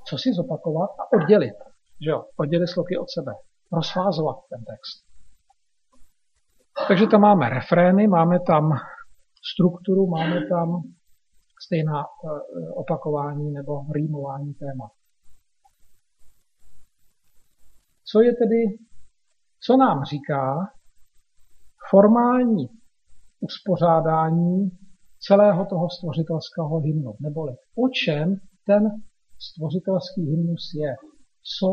Co 0.07 0.19
si 0.19 0.33
zopakovat 0.33 0.91
a 0.91 1.13
oddělit. 1.17 1.55
Že 2.05 2.11
jo? 2.11 2.25
Oddělit 2.37 2.67
sloky 2.67 2.99
od 2.99 3.11
sebe. 3.11 3.33
Rozfázovat 3.73 4.37
ten 4.51 4.65
text. 4.65 5.08
Takže 6.87 7.07
tam 7.07 7.21
máme 7.21 7.49
refrény, 7.49 8.09
máme 8.09 8.39
tam 8.47 8.71
strukturu, 9.53 10.07
máme 10.07 10.41
tam 10.47 10.83
stejná 11.65 12.01
eh, 12.01 12.71
opakování 12.75 13.53
nebo 13.53 13.73
rýmování 13.95 14.55
témat. 14.55 14.91
Co 18.05 18.21
je 18.21 18.33
tedy, 18.33 18.61
co 19.65 19.77
nám 19.77 20.05
říká 20.05 20.57
formální 21.91 22.69
uspořádání 23.41 24.71
celého 25.19 25.67
toho 25.67 25.91
stvořitelského 25.91 26.81
hymnu, 26.81 27.13
neboli 27.21 27.53
o 27.53 27.89
čem 27.89 28.37
ten 28.67 28.83
stvořitelský 29.39 30.23
hymnus 30.31 30.73
je, 30.75 30.97
co 31.59 31.71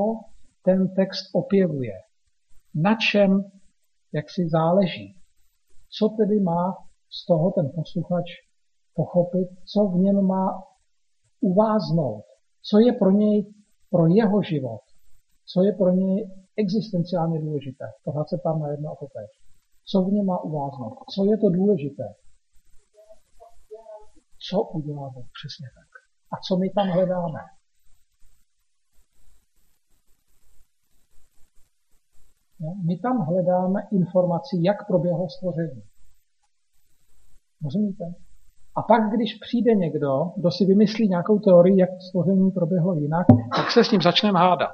ten 0.66 0.94
text 0.96 1.26
opěvuje, 1.34 1.94
na 2.76 2.96
čem 3.12 3.44
jak 4.16 4.30
si 4.30 4.50
záleží, 4.50 5.16
co 5.98 6.10
tedy 6.10 6.40
má 6.40 6.78
z 7.18 7.26
toho 7.26 7.52
ten 7.52 7.72
posluchač 7.76 8.26
pochopit, 8.94 9.50
co 9.72 9.80
v 9.86 9.96
něm 9.96 10.18
má 10.26 10.64
uváznout, 11.42 12.26
co 12.70 12.80
je 12.80 12.94
pro 12.94 13.12
něj, 13.12 13.54
pro 13.90 14.08
jeho 14.08 14.42
život, 14.42 14.82
co 15.52 15.64
je 15.64 15.72
pro 15.74 15.92
něj 15.92 16.30
existenciálně 16.58 17.40
důležité. 17.40 17.86
Pořád 18.04 18.30
se 18.30 18.38
tam 18.44 18.60
na 18.60 18.68
jedno 18.72 18.92
a 18.92 18.96
to 18.96 19.06
tež. 19.06 19.32
Co 19.86 20.02
v 20.02 20.12
něm 20.14 20.26
má 20.26 20.38
uváznout, 20.44 20.98
co 21.16 21.26
je 21.26 21.38
to 21.38 21.50
důležité. 21.50 22.08
Co 24.50 24.62
udělá 24.62 25.10
Bůh, 25.10 25.30
přesně 25.40 25.68
tak. 25.78 25.90
A 26.34 26.36
co 26.48 26.58
my 26.58 26.70
tam 26.70 26.88
hledáme. 26.88 27.40
My 32.88 32.98
tam 32.98 33.18
hledáme 33.18 33.82
informaci, 33.92 34.56
jak 34.62 34.88
proběhlo 34.88 35.30
stvoření. 35.30 35.84
Rozumíte? 37.64 38.04
A 38.78 38.82
pak, 38.82 39.02
když 39.16 39.34
přijde 39.34 39.76
někdo, 39.76 40.10
kdo 40.38 40.52
si 40.52 40.66
vymyslí 40.66 41.10
nějakou 41.10 41.40
teorii, 41.40 41.80
jak 41.80 41.90
stvoření 42.10 42.52
proběhlo 42.52 42.94
jinak, 42.94 43.26
tak 43.56 43.72
se 43.72 43.84
s 43.84 43.92
ním 43.92 44.02
začneme 44.02 44.40
hádat. 44.40 44.72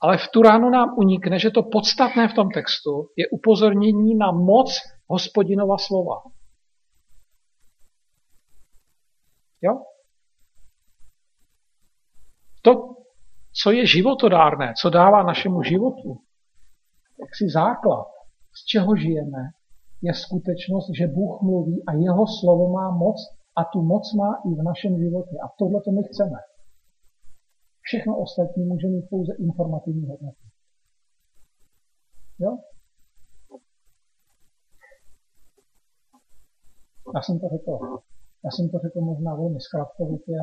Ale 0.00 0.18
v 0.18 0.28
tu 0.32 0.42
ránu 0.42 0.70
nám 0.70 0.94
unikne, 0.98 1.38
že 1.38 1.50
to 1.50 1.62
podstatné 1.62 2.28
v 2.28 2.34
tom 2.34 2.48
textu 2.50 3.08
je 3.16 3.26
upozornění 3.32 4.14
na 4.14 4.32
moc 4.32 4.78
hospodinova 5.06 5.76
slova. 5.78 6.22
Jo? 9.62 9.72
To, 12.62 12.72
co 13.62 13.70
je 13.70 13.86
životodárné, 13.86 14.74
co 14.80 14.90
dává 14.90 15.22
našemu 15.22 15.62
životu, 15.62 16.18
jaksi 17.22 17.44
základ, 17.50 18.06
z 18.58 18.60
čeho 18.70 18.96
žijeme, 18.96 19.42
je 20.02 20.14
skutečnost, 20.14 20.88
že 20.98 21.06
Bůh 21.06 21.42
mluví 21.42 21.84
a 21.88 21.92
jeho 21.92 22.24
slovo 22.40 22.64
má 22.78 22.90
moc 22.90 23.16
a 23.56 23.64
tu 23.64 23.82
moc 23.82 24.14
má 24.14 24.30
i 24.46 24.48
v 24.54 24.62
našem 24.62 24.98
životě. 24.98 25.36
A 25.44 25.46
tohle 25.58 25.80
to 25.84 25.90
my 25.90 26.02
chceme. 26.02 26.38
Všechno 27.82 28.18
ostatní 28.18 28.64
může 28.64 28.88
mít 28.88 29.06
pouze 29.10 29.32
informativní 29.38 30.06
hodnotu. 30.06 30.44
Jo? 32.38 32.58
Já 37.14 37.20
jsem 37.22 37.38
to 37.40 37.48
řekl. 37.48 37.72
Já 38.44 38.50
jsem 38.50 38.68
to 38.68 38.78
řekl 38.78 39.00
možná 39.00 39.34
velmi 39.34 39.60
zkrátkovitě. 39.60 40.38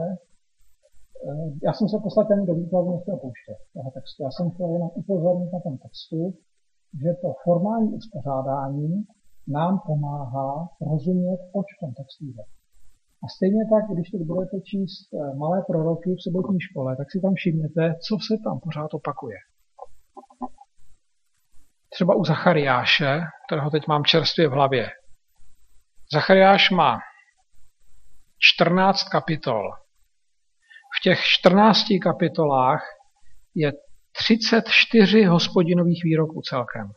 Eh, 1.29 1.49
já 1.63 1.73
jsem 1.73 1.89
se 1.89 1.97
podstatě 2.03 2.33
do 2.47 2.53
výkladu 2.55 2.91
nechtěl 2.91 3.17
pouštět. 3.17 3.57
Já 4.19 4.31
jsem 4.31 4.51
chtěl 4.51 4.73
jenom 4.73 4.89
upozornit 4.93 5.53
na 5.53 5.59
ten 5.59 5.77
textu, 5.77 6.33
že 6.93 7.09
to 7.21 7.27
formální 7.43 7.89
uspořádání 7.99 9.03
nám 9.47 9.79
pomáhá 9.85 10.69
rozumět, 10.81 11.39
oč 11.53 11.65
v 11.77 12.21
jde. 12.21 12.43
A 13.23 13.25
stejně 13.35 13.63
tak, 13.73 13.83
když 13.93 14.09
teď 14.09 14.21
budete 14.21 14.57
číst 14.61 15.13
eh, 15.13 15.35
malé 15.35 15.63
proroky 15.67 16.09
v 16.15 16.23
sobotní 16.23 16.59
škole, 16.59 16.95
tak 16.97 17.11
si 17.11 17.19
tam 17.21 17.33
všimněte, 17.35 17.83
co 18.05 18.13
se 18.27 18.35
tam 18.43 18.59
pořád 18.59 18.93
opakuje. 18.93 19.37
Třeba 21.89 22.15
u 22.15 22.23
Zachariáše, 22.23 23.21
kterého 23.47 23.69
teď 23.69 23.87
mám 23.87 24.03
čerstvě 24.03 24.47
v 24.47 24.51
hlavě. 24.51 24.89
Zachariáš 26.13 26.71
má 26.71 26.97
14 28.39 29.03
kapitol. 29.03 29.71
V 30.97 31.03
těch 31.03 31.19
14 31.21 31.85
kapitolách 32.03 32.83
je 33.55 33.71
34 34.19 35.23
hospodinových 35.23 36.03
výroků 36.03 36.41
celkem. 36.41 36.91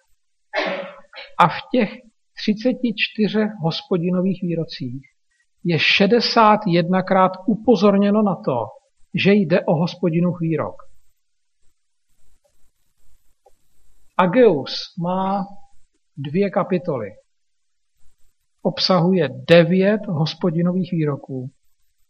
A 1.39 1.49
v 1.49 1.59
těch 1.73 1.91
34 2.37 3.39
hospodinových 3.63 4.43
výrocích 4.43 5.03
je 5.65 5.77
61krát 5.77 7.31
upozorněno 7.47 8.23
na 8.23 8.35
to, 8.35 8.67
že 9.15 9.33
jde 9.33 9.61
o 9.61 9.75
hospodinův 9.75 10.37
výrok. 10.41 10.77
Ageus 14.19 14.75
má 15.03 15.45
dvě 16.17 16.51
kapitoly. 16.51 17.11
Obsahuje 18.63 19.29
devět 19.49 20.01
hospodinových 20.07 20.93
výroků 20.93 21.51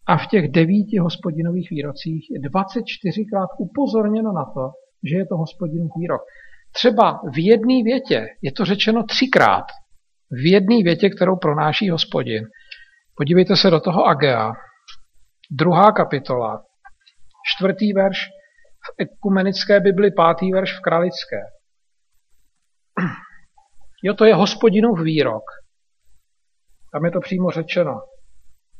a 0.06 0.18
v 0.18 0.26
těch 0.26 0.50
devíti 0.50 0.98
hospodinových 0.98 1.70
výrocích 1.70 2.30
je 2.30 2.40
24krát 2.40 3.46
upozorněno 3.58 4.32
na 4.32 4.44
to, 4.44 4.81
že 5.10 5.16
je 5.16 5.26
to 5.26 5.36
hospodinův 5.36 5.90
výrok. 5.96 6.22
Třeba 6.72 7.20
v 7.32 7.46
jedné 7.46 7.82
větě 7.84 8.26
je 8.42 8.52
to 8.52 8.64
řečeno 8.64 9.02
třikrát. 9.02 9.64
V 10.30 10.50
jedné 10.50 10.82
větě, 10.82 11.10
kterou 11.10 11.36
pronáší 11.36 11.90
hospodin. 11.90 12.44
Podívejte 13.16 13.56
se 13.56 13.70
do 13.70 13.80
toho 13.80 14.04
Agea. 14.04 14.52
Druhá 15.50 15.92
kapitola. 15.92 16.64
Čtvrtý 17.46 17.92
verš 17.92 18.18
v 18.86 19.02
ekumenické 19.02 19.80
Bibli, 19.80 20.10
pátý 20.10 20.52
verš 20.52 20.78
v 20.78 20.80
kralické. 20.80 21.40
Jo, 24.04 24.14
to 24.14 24.24
je 24.24 24.34
hospodinův 24.34 25.00
výrok. 25.00 25.42
Tam 26.92 27.04
je 27.04 27.10
to 27.10 27.20
přímo 27.20 27.50
řečeno. 27.50 28.00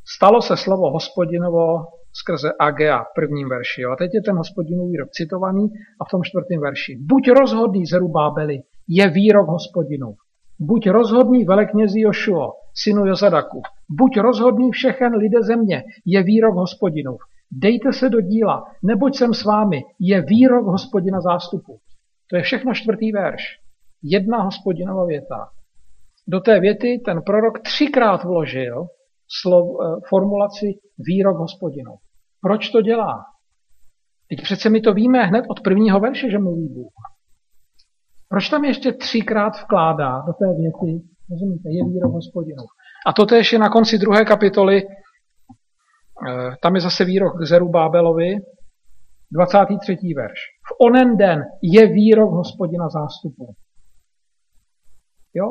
Stalo 0.04 0.42
se 0.42 0.56
slovo 0.56 0.90
hospodinovo 0.90 1.84
skrze 2.12 2.52
Agea 2.60 3.02
v 3.02 3.14
prvním 3.14 3.48
verši. 3.48 3.84
A 3.84 3.96
teď 3.96 4.10
je 4.14 4.22
ten 4.22 4.36
hospodinův 4.36 4.90
výrok 4.90 5.10
citovaný 5.10 5.64
a 6.00 6.04
v 6.04 6.10
tom 6.10 6.22
čtvrtém 6.22 6.60
verši. 6.60 6.98
Buď 7.00 7.28
rozhodný 7.28 7.86
Zerubábeli, 7.86 8.58
je 8.88 9.08
výrok 9.08 9.48
hospodinův. 9.48 10.16
Buď 10.60 10.88
rozhodný 10.88 11.44
veleknězí 11.44 12.00
Jošuo, 12.00 12.52
synu 12.74 13.06
Jozadaku. 13.06 13.62
Buď 13.90 14.18
rozhodný 14.18 14.70
všechen 14.70 15.14
lidé 15.14 15.42
země, 15.42 15.82
je 16.06 16.22
výrok 16.22 16.54
hospodinův. 16.54 17.20
Dejte 17.50 17.92
se 17.92 18.08
do 18.08 18.20
díla, 18.20 18.64
neboť 18.82 19.16
jsem 19.16 19.34
s 19.34 19.44
vámi, 19.44 19.82
je 20.00 20.22
výrok 20.22 20.66
hospodina 20.66 21.20
zástupu. 21.20 21.78
To 22.30 22.36
je 22.36 22.42
všechno 22.42 22.74
čtvrtý 22.74 23.12
verš. 23.12 23.42
Jedna 24.02 24.42
hospodinova 24.42 25.06
věta. 25.06 25.48
Do 26.28 26.40
té 26.40 26.60
věty 26.60 27.02
ten 27.04 27.22
prorok 27.22 27.60
třikrát 27.60 28.24
vložil 28.24 28.86
slov, 29.40 29.66
eh, 29.68 30.00
formulaci 30.08 30.66
výrok 30.98 31.36
hospodinu. 31.36 31.92
Proč 32.40 32.68
to 32.68 32.82
dělá? 32.82 33.24
Teď 34.28 34.42
přece 34.42 34.70
my 34.70 34.80
to 34.80 34.94
víme 34.94 35.22
hned 35.22 35.44
od 35.48 35.60
prvního 35.60 36.00
verše, 36.00 36.30
že 36.30 36.38
mluví 36.38 36.68
Bůh. 36.68 36.92
Proč 38.28 38.48
tam 38.48 38.64
ještě 38.64 38.92
třikrát 38.92 39.52
vkládá 39.62 40.20
do 40.26 40.32
té 40.32 40.46
věty, 40.56 41.06
rozumíte, 41.30 41.68
je 41.70 41.84
výrok 41.84 42.12
hospodinu. 42.12 42.62
A 43.06 43.12
to 43.12 43.34
je 43.34 43.58
na 43.58 43.68
konci 43.68 43.98
druhé 43.98 44.24
kapitoly 44.24 44.82
eh, 44.82 46.56
tam 46.62 46.74
je 46.74 46.80
zase 46.80 47.04
výrok 47.04 47.40
k 47.40 47.46
Zeru 47.46 47.68
Bábelovi, 47.68 48.36
23. 49.32 49.96
verš. 50.16 50.38
V 50.68 50.84
onen 50.86 51.16
den 51.16 51.44
je 51.62 51.86
výrok 51.86 52.30
hospodina 52.30 52.88
zástupu. 52.88 53.54
Jo? 55.34 55.46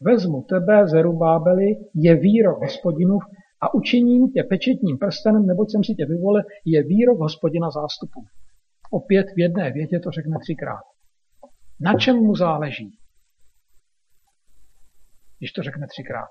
Vezmu 0.00 0.42
tebe, 0.42 0.88
Zeru 0.88 1.18
Bábeli, 1.18 1.76
je 1.94 2.16
výrok 2.16 2.58
hospodinův 2.58 3.22
a 3.60 3.74
učiním 3.74 4.32
tě 4.32 4.42
pečetním 4.42 4.98
prstenem, 4.98 5.46
neboť 5.46 5.70
jsem 5.70 5.84
si 5.84 5.94
tě 5.94 6.06
vyvolil, 6.06 6.42
je 6.64 6.82
výrok 6.82 7.18
hospodina 7.18 7.70
zástupu. 7.70 8.20
Opět 8.90 9.26
v 9.36 9.38
jedné 9.38 9.72
větě 9.72 10.00
to 10.00 10.10
řekne 10.10 10.36
třikrát. 10.40 10.84
Na 11.80 11.94
čem 11.94 12.16
mu 12.16 12.34
záleží? 12.36 12.98
Když 15.38 15.52
to 15.52 15.62
řekne 15.62 15.86
třikrát. 15.86 16.28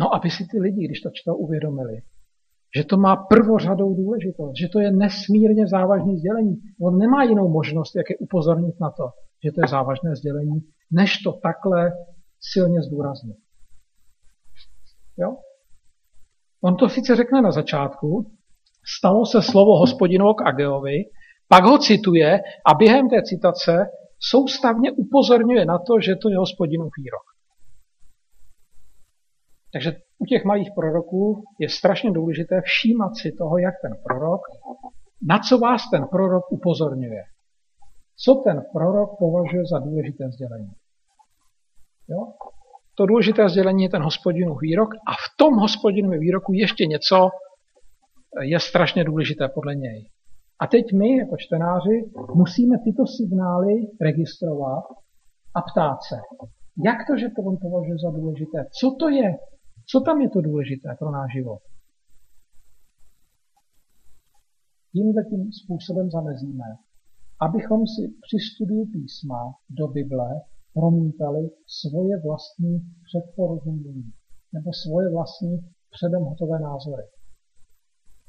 No, 0.00 0.14
aby 0.14 0.30
si 0.30 0.46
ty 0.50 0.58
lidi, 0.60 0.84
když 0.84 1.00
to 1.00 1.10
čtou, 1.12 1.34
uvědomili, 1.34 2.02
že 2.76 2.84
to 2.84 2.96
má 2.96 3.16
prvořadou 3.16 3.94
důležitost, 3.94 4.52
že 4.60 4.68
to 4.68 4.80
je 4.80 4.90
nesmírně 4.90 5.66
závažné 5.66 6.16
sdělení. 6.16 6.56
On 6.82 6.98
nemá 6.98 7.22
jinou 7.24 7.48
možnost, 7.48 7.96
jak 7.96 8.10
je 8.10 8.16
upozornit 8.16 8.80
na 8.80 8.90
to, 8.90 9.04
že 9.44 9.52
to 9.52 9.60
je 9.60 9.68
závažné 9.68 10.16
sdělení, 10.16 10.60
než 10.92 11.18
to 11.18 11.32
takhle 11.32 11.90
silně 12.40 12.82
zdůraznit. 12.82 13.36
Jo? 15.18 15.36
On 16.64 16.76
to 16.76 16.88
sice 16.88 17.16
řekne 17.16 17.42
na 17.42 17.52
začátku, 17.52 18.30
stalo 18.98 19.26
se 19.26 19.42
slovo 19.42 19.78
hospodinovo 19.78 20.34
k 20.34 20.46
Ageovi, 20.46 20.98
pak 21.48 21.64
ho 21.64 21.78
cituje 21.78 22.40
a 22.66 22.74
během 22.74 23.08
té 23.08 23.22
citace 23.22 23.86
soustavně 24.30 24.92
upozorňuje 24.92 25.64
na 25.64 25.78
to, 25.78 26.00
že 26.00 26.16
to 26.16 26.28
je 26.28 26.38
hospodinův 26.38 26.90
výrok. 26.98 27.26
Takže 29.72 29.92
u 30.18 30.24
těch 30.24 30.44
malých 30.44 30.70
proroků 30.74 31.44
je 31.60 31.68
strašně 31.68 32.10
důležité 32.10 32.60
všímat 32.60 33.12
si 33.16 33.32
toho, 33.32 33.58
jak 33.58 33.74
ten 33.82 33.92
prorok, 34.04 34.40
na 35.28 35.38
co 35.38 35.58
vás 35.58 35.82
ten 35.90 36.04
prorok 36.10 36.52
upozorňuje. 36.52 37.22
Co 38.24 38.34
ten 38.34 38.62
prorok 38.72 39.10
považuje 39.18 39.62
za 39.72 39.78
důležité 39.78 40.24
sdělení. 40.30 40.72
Jo? 42.08 42.32
To 42.94 43.06
důležité 43.06 43.48
sdělení 43.48 43.82
je 43.82 43.90
ten 43.90 44.02
hospodinův 44.02 44.58
výrok 44.60 44.90
a 44.94 45.12
v 45.12 45.36
tom 45.38 45.54
hospodinovém 45.54 46.20
výroku 46.20 46.52
ještě 46.52 46.86
něco 46.86 47.28
je 48.40 48.60
strašně 48.60 49.04
důležité 49.04 49.48
podle 49.48 49.74
něj. 49.74 50.10
A 50.60 50.66
teď 50.66 50.84
my, 50.92 51.16
jako 51.16 51.36
čtenáři, 51.38 52.10
musíme 52.34 52.76
tyto 52.84 53.06
signály 53.06 53.74
registrovat 54.00 54.84
a 55.54 55.60
ptát 55.62 55.98
se, 56.08 56.16
jak 56.84 56.98
to, 57.06 57.16
že 57.16 57.28
to 57.36 57.42
on 57.42 57.56
považuje 57.62 57.98
za 58.04 58.10
důležité? 58.10 58.58
Co 58.80 58.96
to 59.00 59.08
je? 59.08 59.28
Co 59.90 60.00
tam 60.00 60.20
je 60.20 60.30
to 60.30 60.40
důležité 60.40 60.88
pro 60.98 61.10
náš 61.10 61.32
život? 61.32 61.60
Tímhle 64.92 65.22
tím 65.30 65.52
způsobem 65.52 66.10
zamezíme, 66.10 66.68
abychom 67.40 67.80
si 67.86 68.02
při 68.24 68.38
studiu 68.50 68.86
písma 68.92 69.54
do 69.70 69.88
Bible 69.88 70.30
promítali 70.74 71.50
svoje 71.66 72.20
vlastní 72.20 72.80
předporozumění 73.08 74.12
nebo 74.52 74.72
svoje 74.72 75.10
vlastní 75.10 75.54
předem 75.90 76.22
hotové 76.22 76.60
názory. 76.60 77.02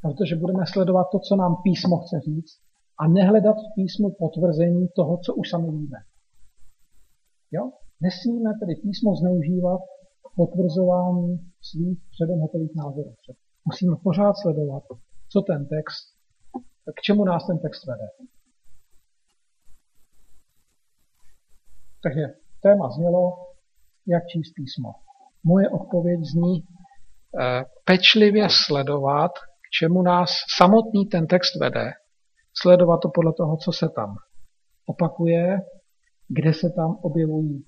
Protože 0.02 0.36
budeme 0.36 0.64
sledovat 0.74 1.08
to, 1.12 1.20
co 1.20 1.36
nám 1.36 1.56
písmo 1.64 1.98
chce 1.98 2.20
říct 2.20 2.54
a 3.00 3.08
nehledat 3.08 3.56
v 3.56 3.70
písmu 3.76 4.16
potvrzení 4.20 4.88
toho, 4.96 5.18
co 5.26 5.36
už 5.36 5.50
sami 5.50 5.72
víme. 5.72 6.00
Jo? 7.52 7.72
Nesmíme 8.02 8.52
tedy 8.60 8.74
písmo 8.82 9.16
zneužívat 9.16 9.82
k 10.26 10.36
potvrzování 10.36 11.40
svých 11.62 12.00
předem 12.12 12.40
hotových 12.40 12.76
názorů. 12.76 13.14
Musíme 13.66 13.96
pořád 14.04 14.34
sledovat, 14.38 14.84
co 15.32 15.42
ten 15.42 15.68
text, 15.68 16.06
k 16.98 17.02
čemu 17.02 17.26
nás 17.26 17.48
ten 17.48 17.60
text 17.60 17.88
vede. 17.88 18.08
Takže 22.04 22.22
téma 22.64 22.90
znělo, 22.90 23.32
jak 24.08 24.24
číst 24.28 24.54
písmo. 24.54 24.90
Moje 25.44 25.70
odpověď 25.70 26.20
zní 26.34 26.56
eh, 26.60 27.64
pečlivě 27.86 28.48
sledovat, 28.50 29.32
k 29.40 29.70
čemu 29.80 30.02
nás 30.02 30.30
samotný 30.58 31.06
ten 31.06 31.28
text 31.28 31.60
vede. 31.60 31.92
Sledovat 32.62 32.98
to 32.98 33.10
podle 33.14 33.34
toho, 33.34 33.58
co 33.58 33.72
se 33.72 33.90
tam 33.96 34.16
opakuje, 34.86 35.58
kde 36.28 36.54
se 36.54 36.70
tam 36.70 36.98
objevují 37.02 37.66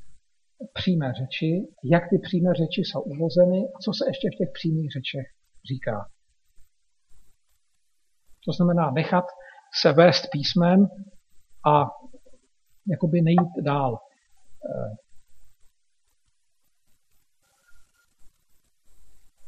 přímé 0.74 1.14
řeči, 1.14 1.68
jak 1.84 2.04
ty 2.10 2.18
přímé 2.20 2.54
řeči 2.54 2.82
jsou 2.82 3.02
uvozeny 3.02 3.60
a 3.76 3.78
co 3.84 3.92
se 3.94 4.10
ještě 4.10 4.28
v 4.30 4.38
těch 4.38 4.50
přímých 4.54 4.92
řečech 4.92 5.26
říká. 5.72 6.06
To 8.46 8.52
znamená 8.52 8.92
nechat 8.92 9.26
se 9.82 9.94
vést 9.94 10.28
písmem 10.32 10.88
a 11.66 11.86
jakoby 12.92 13.22
nejít 13.22 13.56
dál. 13.64 13.98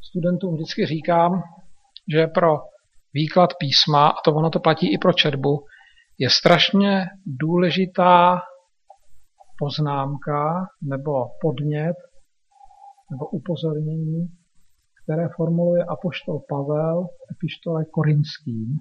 Studentům 0.09 0.53
vždycky 0.53 0.85
říkám, 0.85 1.43
že 2.13 2.27
pro 2.27 2.57
výklad 3.13 3.49
písma, 3.59 4.07
a 4.07 4.21
to 4.25 4.33
ono 4.33 4.49
to 4.49 4.59
platí 4.59 4.93
i 4.93 4.97
pro 4.97 5.13
četbu, 5.13 5.65
je 6.17 6.29
strašně 6.29 7.05
důležitá 7.25 8.41
poznámka 9.59 10.67
nebo 10.81 11.11
podnět 11.41 11.95
nebo 13.11 13.27
upozornění, 13.27 14.27
které 15.03 15.29
formuluje 15.35 15.83
apoštol 15.83 16.39
Pavel 16.49 17.03
v 17.03 17.31
epištole 17.31 17.85
Korinským 17.85 18.77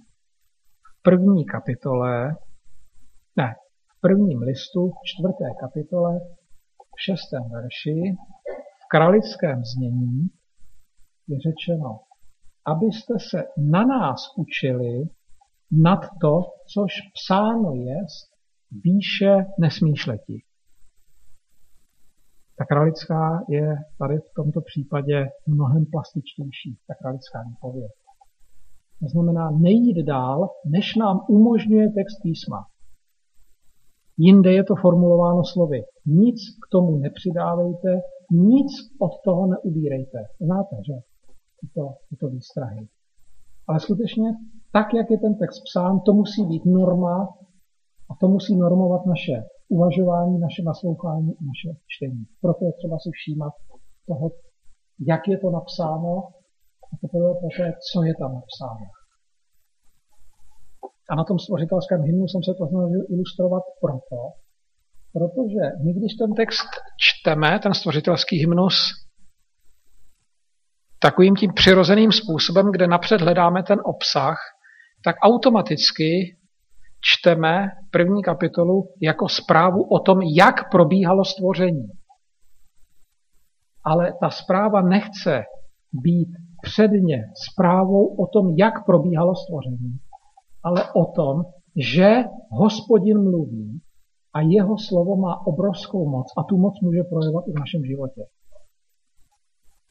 v 0.83 1.03
první 1.03 1.44
kapitole, 1.44 2.37
ne, 3.37 3.55
prvním 4.07 4.42
listu, 4.42 4.90
v 4.90 5.01
čtvrté 5.05 5.45
kapitole, 5.61 6.21
v 6.97 7.01
šestém 7.07 7.42
verši, 7.55 7.99
v 8.83 8.85
kralickém 8.90 9.64
znění 9.64 10.21
je 11.29 11.37
řečeno, 11.47 12.01
abyste 12.66 13.14
se 13.31 13.38
na 13.59 13.83
nás 13.85 14.21
učili 14.37 14.92
nad 15.88 16.01
to, 16.21 16.35
což 16.75 16.92
psáno 17.16 17.73
jest, 17.75 18.27
výše 18.85 19.35
nesmýšleti. 19.61 20.37
Ta 22.59 22.64
kralická 22.64 23.45
je 23.49 23.77
tady 23.99 24.16
v 24.19 24.31
tomto 24.37 24.61
případě 24.61 25.29
mnohem 25.47 25.85
plastičtější, 25.92 26.79
ta 26.88 26.95
kralická 26.95 27.38
výpověď. 27.49 27.92
To 29.01 29.09
znamená 29.09 29.51
nejít 29.51 30.07
dál, 30.07 30.49
než 30.66 30.95
nám 30.95 31.21
umožňuje 31.29 31.87
text 31.87 32.19
písma. 32.23 32.66
Jinde 34.19 34.53
je 34.53 34.65
to 34.65 34.75
formulováno 34.75 35.45
slovy. 35.45 35.85
Nic 36.07 36.37
k 36.63 36.71
tomu 36.73 36.97
nepřidávejte, 36.97 38.01
nic 38.31 38.71
od 39.01 39.13
toho 39.25 39.47
neubírejte. 39.47 40.19
Znáte, 40.41 40.77
že? 40.87 40.95
Tyto, 41.61 41.95
tyto 42.11 42.29
výstrahy. 42.29 42.89
Ale 43.69 43.81
skutečně, 43.81 44.29
tak, 44.73 44.95
jak 44.95 45.11
je 45.11 45.19
ten 45.19 45.35
text 45.35 45.61
psán, 45.69 46.01
to 46.01 46.13
musí 46.13 46.47
být 46.47 46.65
norma 46.65 47.29
a 48.11 48.15
to 48.21 48.29
musí 48.29 48.57
normovat 48.57 49.07
naše 49.07 49.45
uvažování, 49.69 50.39
naše 50.39 50.63
naslouchání 50.63 51.31
a 51.39 51.43
naše 51.53 51.79
čtení. 51.87 52.25
Proto 52.41 52.65
je 52.65 52.73
třeba 52.73 52.97
si 52.99 53.11
všímat 53.13 53.53
toho, 54.07 54.31
jak 55.09 55.29
je 55.29 55.39
to 55.39 55.51
napsáno 55.51 56.13
a 56.93 56.95
poté, 57.01 57.19
co 57.93 58.03
je 58.03 58.15
tam 58.21 58.35
napsáno. 58.35 58.87
A 61.11 61.14
na 61.14 61.25
tom 61.25 61.38
stvořitelském 61.38 62.03
hymnu 62.03 62.25
jsem 62.29 62.42
se 62.42 62.53
to 62.59 62.66
snažil 62.66 63.03
ilustrovat 63.11 63.62
proto, 63.81 64.21
protože 65.12 65.62
my, 65.85 65.90
když 65.92 66.14
ten 66.14 66.35
text 66.35 66.71
čteme, 67.01 67.59
ten 67.62 67.75
stvořitelský 67.75 68.37
hymnus, 68.37 68.77
takovým 71.03 71.37
tím 71.37 71.53
přirozeným 71.55 72.12
způsobem, 72.12 72.73
kde 72.73 72.87
napřed 72.87 73.20
hledáme 73.20 73.62
ten 73.62 73.78
obsah, 73.85 74.39
tak 75.05 75.16
automaticky 75.22 76.37
čteme 77.01 77.68
první 77.91 78.22
kapitolu 78.22 78.85
jako 79.03 79.28
zprávu 79.28 79.83
o 79.83 79.99
tom, 79.99 80.18
jak 80.22 80.70
probíhalo 80.70 81.24
stvoření. 81.24 81.89
Ale 83.85 84.12
ta 84.20 84.31
zpráva 84.31 84.83
nechce 84.83 85.43
být 85.93 86.28
předně 86.62 87.18
zprávou 87.51 88.16
o 88.16 88.26
tom, 88.26 88.49
jak 88.59 88.74
probíhalo 88.87 89.33
stvoření, 89.37 89.99
ale 90.67 90.81
o 91.03 91.05
tom, 91.19 91.45
že 91.77 92.09
hospodin 92.51 93.19
mluví 93.23 93.81
a 94.35 94.41
jeho 94.41 94.79
slovo 94.79 95.17
má 95.17 95.47
obrovskou 95.47 96.09
moc 96.09 96.27
a 96.39 96.43
tu 96.43 96.57
moc 96.57 96.75
může 96.83 97.03
projevovat 97.03 97.49
i 97.49 97.53
v 97.53 97.59
našem 97.59 97.85
životě. 97.85 98.23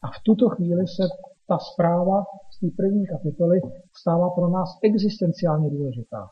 A 0.02 0.06
v 0.08 0.18
tuto 0.24 0.48
chvíli 0.48 0.84
se 0.86 1.04
ta 1.48 1.58
zpráva 1.58 2.24
z 2.54 2.60
té 2.60 2.66
první 2.76 3.06
kapitoly 3.06 3.60
stává 4.00 4.30
pro 4.30 4.48
nás 4.48 4.68
existenciálně 4.82 5.70
důležitá. 5.70 6.30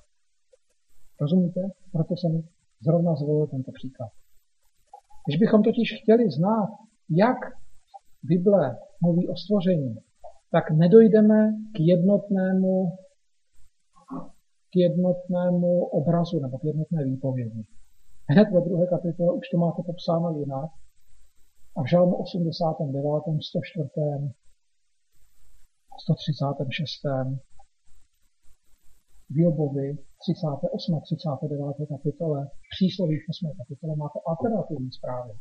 Rozumíte? 1.21 1.61
Proto 1.93 2.15
jsem 2.17 2.43
zrovna 2.87 3.15
zvolil 3.15 3.47
tento 3.47 3.73
příklad. 3.73 4.11
Když 5.27 5.39
bychom 5.39 5.63
totiž 5.63 5.89
chtěli 6.03 6.31
znát, 6.31 6.69
jak 7.11 7.39
Bible 8.23 8.77
mluví 9.03 9.29
o 9.29 9.37
stvoření, 9.37 9.97
tak 10.51 10.71
nedojdeme 10.71 11.53
k 11.75 11.81
jednotnému, 11.81 12.97
k 14.75 14.77
jednotnému 14.77 15.85
obrazu 15.85 16.41
nebo 16.41 16.59
k 16.59 16.65
jednotné 16.65 17.05
výpovědi. 17.05 17.65
Hned 18.31 18.49
ve 18.51 18.61
druhé 18.61 18.87
kapitole 18.87 19.33
už 19.33 19.49
to 19.49 19.59
máte 19.59 19.83
popsáno 19.83 20.39
jinak. 20.39 20.71
A 21.77 21.83
v 21.83 21.91
žalmu 21.91 22.17
89., 22.17 23.23
104., 23.41 23.89
136. 26.01 26.87
V 29.31 29.37
Jobovi 29.43 29.99
38. 30.21 31.01
39. 31.01 31.77
kapitole, 31.89 32.47
v 32.47 32.69
přísloví 32.75 33.17
8. 33.31 33.57
kapitole 33.59 33.97
máte 33.97 34.19
alternativní 34.27 34.93
zprávy. 34.93 35.33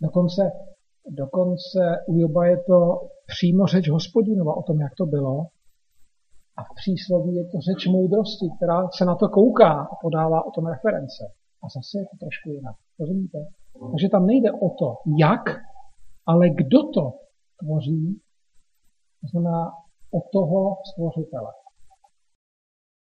Dokonce, 0.00 0.42
dokonce 1.08 1.80
u 2.08 2.18
Joba 2.18 2.46
je 2.46 2.56
to 2.56 2.78
přímo 3.26 3.66
řeč 3.66 3.88
hospodinova 3.88 4.56
o 4.56 4.62
tom, 4.62 4.80
jak 4.80 4.94
to 4.94 5.06
bylo. 5.06 5.46
A 6.58 6.60
v 6.64 6.70
přísloví 6.80 7.34
je 7.34 7.44
to 7.44 7.58
řeč 7.68 7.86
moudrosti, 7.86 8.46
která 8.56 8.88
se 8.98 9.04
na 9.04 9.14
to 9.14 9.28
kouká 9.28 9.72
a 9.92 9.94
podává 10.02 10.46
o 10.46 10.50
tom 10.50 10.66
reference. 10.66 11.22
A 11.62 11.66
zase 11.76 11.92
je 11.98 12.04
to 12.10 12.16
trošku 12.22 12.46
jinak. 12.50 12.76
Rozumíte? 13.00 13.38
Takže 13.90 14.08
tam 14.08 14.26
nejde 14.26 14.50
o 14.52 14.68
to, 14.80 14.88
jak, 15.24 15.44
ale 16.26 16.44
kdo 16.50 16.80
to 16.94 17.04
tvoří, 17.62 18.20
to 19.20 19.26
znamená 19.30 19.72
o 20.18 20.20
toho 20.32 20.76
stvořitele. 20.90 21.52